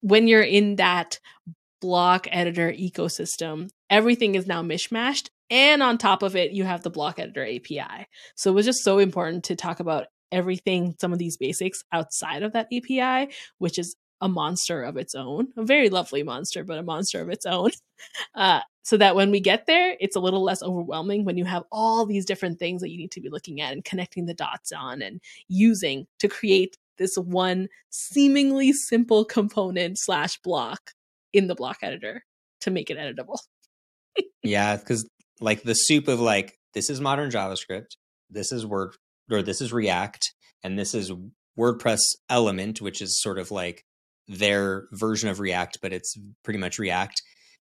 when 0.01 0.27
you're 0.27 0.41
in 0.41 0.75
that 0.77 1.19
block 1.81 2.27
editor 2.31 2.71
ecosystem, 2.71 3.69
everything 3.89 4.35
is 4.35 4.47
now 4.47 4.61
mishmashed. 4.61 5.29
And 5.49 5.81
on 5.81 5.97
top 5.97 6.23
of 6.23 6.35
it, 6.35 6.51
you 6.51 6.65
have 6.65 6.83
the 6.83 6.89
block 6.89 7.19
editor 7.19 7.45
API. 7.45 8.07
So 8.35 8.51
it 8.51 8.53
was 8.53 8.65
just 8.65 8.83
so 8.83 8.99
important 8.99 9.45
to 9.45 9.55
talk 9.55 9.79
about 9.79 10.07
everything, 10.31 10.95
some 10.99 11.13
of 11.13 11.19
these 11.19 11.37
basics 11.37 11.83
outside 11.93 12.43
of 12.43 12.53
that 12.53 12.67
API, 12.73 13.33
which 13.57 13.79
is 13.79 13.95
a 14.21 14.27
monster 14.27 14.83
of 14.83 14.97
its 14.97 15.15
own, 15.15 15.49
a 15.55 15.63
very 15.63 15.89
lovely 15.89 16.23
monster, 16.23 16.63
but 16.63 16.77
a 16.77 16.83
monster 16.83 17.21
of 17.21 17.29
its 17.29 17.45
own. 17.45 17.71
Uh, 18.35 18.59
so 18.83 18.95
that 18.95 19.15
when 19.15 19.31
we 19.31 19.39
get 19.39 19.65
there, 19.65 19.97
it's 19.99 20.15
a 20.15 20.19
little 20.19 20.43
less 20.43 20.61
overwhelming 20.61 21.25
when 21.25 21.35
you 21.35 21.45
have 21.45 21.63
all 21.71 22.05
these 22.05 22.25
different 22.25 22.59
things 22.59 22.81
that 22.81 22.91
you 22.91 22.97
need 22.97 23.11
to 23.11 23.19
be 23.19 23.27
looking 23.27 23.59
at 23.59 23.73
and 23.73 23.83
connecting 23.83 24.27
the 24.27 24.35
dots 24.35 24.71
on 24.71 25.01
and 25.01 25.19
using 25.47 26.05
to 26.19 26.27
create 26.27 26.77
this 26.97 27.17
one 27.17 27.69
seemingly 27.89 28.71
simple 28.71 29.25
component 29.25 29.97
slash 29.99 30.37
block 30.43 30.91
in 31.33 31.47
the 31.47 31.55
block 31.55 31.79
editor 31.81 32.23
to 32.61 32.71
make 32.71 32.89
it 32.89 32.97
editable. 32.97 33.39
yeah, 34.43 34.77
because 34.77 35.07
like 35.41 35.63
the 35.63 35.73
soup 35.73 36.07
of 36.07 36.19
like 36.19 36.57
this 36.73 36.89
is 36.89 37.01
modern 37.01 37.29
JavaScript, 37.29 37.97
this 38.29 38.51
is 38.51 38.65
Word 38.65 38.95
or 39.29 39.41
this 39.41 39.59
is 39.59 39.73
React, 39.73 40.33
and 40.63 40.77
this 40.77 40.93
is 40.93 41.11
WordPress 41.57 41.99
Element, 42.29 42.81
which 42.81 43.01
is 43.01 43.19
sort 43.21 43.39
of 43.39 43.51
like 43.51 43.83
their 44.27 44.87
version 44.91 45.29
of 45.29 45.39
React, 45.39 45.79
but 45.81 45.93
it's 45.93 46.17
pretty 46.43 46.59
much 46.59 46.79
React. 46.79 47.21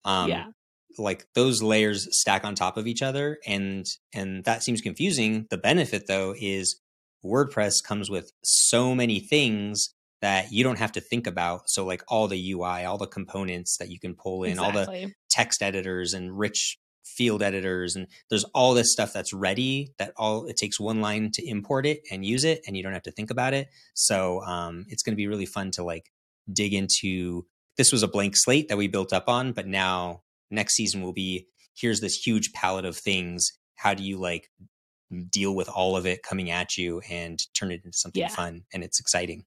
Um, 0.05 0.29
yeah. 0.29 0.47
Like 0.99 1.27
those 1.35 1.63
layers 1.63 2.09
stack 2.11 2.45
on 2.45 2.55
top 2.55 2.77
of 2.77 2.87
each 2.87 3.01
other, 3.01 3.39
and 3.47 3.87
and 4.13 4.45
that 4.45 4.63
seems 4.63 4.81
confusing. 4.81 5.47
The 5.49 5.57
benefit 5.57 6.07
though 6.09 6.35
is 6.37 6.81
WordPress 7.25 7.75
comes 7.85 8.11
with 8.11 8.33
so 8.43 8.95
many 8.95 9.21
things 9.21 9.95
that 10.21 10.53
you 10.53 10.65
don't 10.65 10.79
have 10.79 10.93
to 10.93 11.01
think 11.01 11.27
about. 11.27 11.71
So 11.71 11.85
like 11.85 12.03
all 12.09 12.29
the 12.29 12.53
UI, 12.53 12.85
all 12.85 12.99
the 12.99 13.07
components 13.07 13.77
that 13.79 13.91
you 13.91 13.99
can 13.99 14.15
pull 14.15 14.43
in, 14.45 14.53
exactly. 14.53 14.81
all 14.81 14.87
the 14.87 15.15
text 15.31 15.63
editors 15.63 16.13
and 16.13 16.37
rich 16.37 16.79
field 17.05 17.43
editors 17.43 17.97
and 17.97 18.07
there's 18.29 18.45
all 18.55 18.73
this 18.73 18.93
stuff 18.93 19.13
that's 19.13 19.33
ready 19.33 19.93
that 19.99 20.13
all 20.17 20.47
it 20.47 20.57
takes 20.57 20.79
one 20.79 21.01
line 21.01 21.31
to 21.33 21.47
import 21.47 21.85
it 21.85 22.01
and 22.11 22.25
use 22.25 22.45
it 22.45 22.61
and 22.67 22.77
you 22.77 22.83
don't 22.83 22.93
have 22.93 23.03
to 23.03 23.11
think 23.11 23.31
about 23.31 23.55
it. 23.55 23.69
So 23.95 24.43
um, 24.43 24.85
it's 24.89 25.03
going 25.03 25.13
to 25.13 25.17
be 25.17 25.27
really 25.27 25.47
fun 25.47 25.71
to 25.73 25.83
like 25.83 26.11
dig 26.53 26.75
into 26.75 27.47
this 27.77 27.93
was 27.93 28.03
a 28.03 28.09
blank 28.09 28.35
slate 28.37 28.69
that 28.69 28.77
we 28.77 28.89
built 28.89 29.13
up 29.13 29.29
on, 29.29 29.53
but 29.53 29.67
now 29.67 30.23
next 30.51 30.75
season 30.75 31.03
will 31.03 31.13
be 31.13 31.47
here's 31.77 32.01
this 32.01 32.15
huge 32.15 32.53
palette 32.53 32.85
of 32.85 32.97
things. 32.97 33.53
How 33.77 33.95
do 33.95 34.03
you 34.03 34.19
like 34.19 34.51
deal 35.31 35.55
with 35.55 35.69
all 35.69 35.97
of 35.97 36.07
it 36.07 36.23
coming 36.23 36.51
at 36.51 36.77
you 36.77 37.01
and 37.11 37.39
turn 37.55 37.71
it 37.73 37.83
into 37.85 37.97
something 37.97 38.21
yeah. 38.21 38.29
fun 38.29 38.63
and 38.73 38.85
it's 38.85 39.01
exciting? 39.01 39.45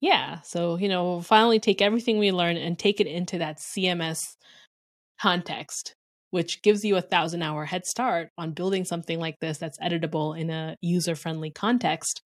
Yeah. 0.00 0.40
So, 0.42 0.76
you 0.76 0.88
know, 0.88 1.04
we'll 1.04 1.22
finally 1.22 1.58
take 1.58 1.80
everything 1.80 2.18
we 2.18 2.30
learn 2.30 2.56
and 2.56 2.78
take 2.78 3.00
it 3.00 3.06
into 3.06 3.38
that 3.38 3.58
CMS 3.58 4.20
context, 5.20 5.94
which 6.30 6.62
gives 6.62 6.84
you 6.84 6.96
a 6.96 7.02
thousand 7.02 7.42
hour 7.42 7.64
head 7.64 7.86
start 7.86 8.28
on 8.36 8.52
building 8.52 8.84
something 8.84 9.18
like 9.18 9.40
this 9.40 9.58
that's 9.58 9.78
editable 9.78 10.38
in 10.38 10.50
a 10.50 10.76
user 10.80 11.14
friendly 11.14 11.50
context. 11.50 12.22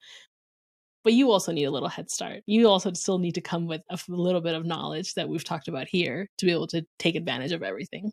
But 1.04 1.12
you 1.12 1.30
also 1.30 1.52
need 1.52 1.64
a 1.64 1.70
little 1.70 1.88
head 1.88 2.10
start. 2.10 2.42
You 2.46 2.68
also 2.68 2.92
still 2.92 3.18
need 3.18 3.34
to 3.36 3.40
come 3.40 3.66
with 3.66 3.82
a 3.90 3.98
little 4.08 4.40
bit 4.40 4.54
of 4.54 4.66
knowledge 4.66 5.14
that 5.14 5.28
we've 5.28 5.44
talked 5.44 5.68
about 5.68 5.88
here 5.88 6.28
to 6.38 6.46
be 6.46 6.52
able 6.52 6.66
to 6.68 6.84
take 6.98 7.14
advantage 7.14 7.52
of 7.52 7.62
everything. 7.62 8.12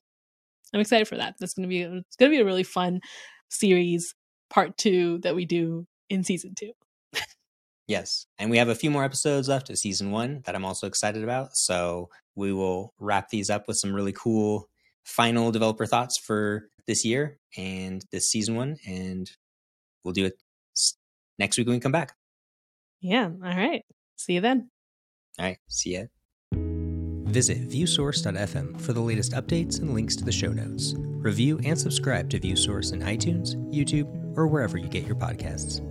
I'm 0.74 0.80
excited 0.80 1.08
for 1.08 1.18
that. 1.18 1.36
That's 1.40 1.54
going 1.54 1.68
to 1.68 1.70
be 1.70 1.82
it's 1.82 2.16
going 2.18 2.32
to 2.32 2.36
be 2.36 2.42
a 2.42 2.46
really 2.46 2.64
fun 2.64 3.00
series 3.50 4.14
part 4.50 4.78
2 4.78 5.20
that 5.24 5.36
we 5.36 5.46
do 5.46 5.86
in 6.10 6.24
season 6.24 6.54
2. 6.56 6.72
Yes. 7.88 8.26
And 8.40 8.50
we 8.50 8.58
have 8.58 8.70
a 8.70 8.76
few 8.76 8.90
more 8.90 9.04
episodes 9.04 9.48
left 9.48 9.70
of 9.70 9.78
season 9.78 10.12
one 10.12 10.42
that 10.46 10.56
I'm 10.56 10.66
also 10.66 10.88
excited 10.88 11.24
about. 11.24 11.56
So 11.56 12.10
we 12.36 12.52
will 12.52 12.94
wrap 13.00 13.30
these 13.30 13.50
up 13.50 13.68
with 13.68 13.78
some 13.78 13.94
really 13.94 14.14
cool 14.14 14.70
final 15.04 15.52
developer 15.52 15.86
thoughts 15.86 16.18
for 16.18 16.68
this 16.88 17.06
year 17.06 17.38
and 17.58 18.04
this 18.12 18.30
season 18.30 18.56
one. 18.56 18.78
And 18.88 19.30
we'll 20.04 20.14
do 20.14 20.26
it 20.26 20.42
next 21.38 21.58
week 21.58 21.68
when 21.68 21.76
we 21.76 21.80
come 21.80 21.92
back. 21.92 22.16
Yeah. 23.02 23.26
All 23.26 23.56
right. 23.56 23.84
See 24.16 24.34
you 24.34 24.42
then. 24.42 24.70
All 25.40 25.46
right. 25.46 25.58
See 25.68 25.94
ya. 25.98 26.04
Visit 26.54 27.70
viewsource.fm 27.70 28.80
for 28.80 28.94
the 28.94 29.02
latest 29.02 29.34
updates 29.34 29.80
and 29.80 29.94
links 29.94 30.16
to 30.16 30.24
the 30.24 30.32
show 30.32 30.54
notes. 30.54 30.94
Review 30.98 31.60
and 31.66 31.78
subscribe 31.78 32.30
to 32.30 32.40
ViewSource 32.40 32.94
in 32.94 33.02
iTunes, 33.02 33.56
YouTube, 33.74 34.38
or 34.38 34.48
wherever 34.48 34.78
you 34.78 34.88
get 34.88 35.06
your 35.06 35.16
podcasts. 35.16 35.82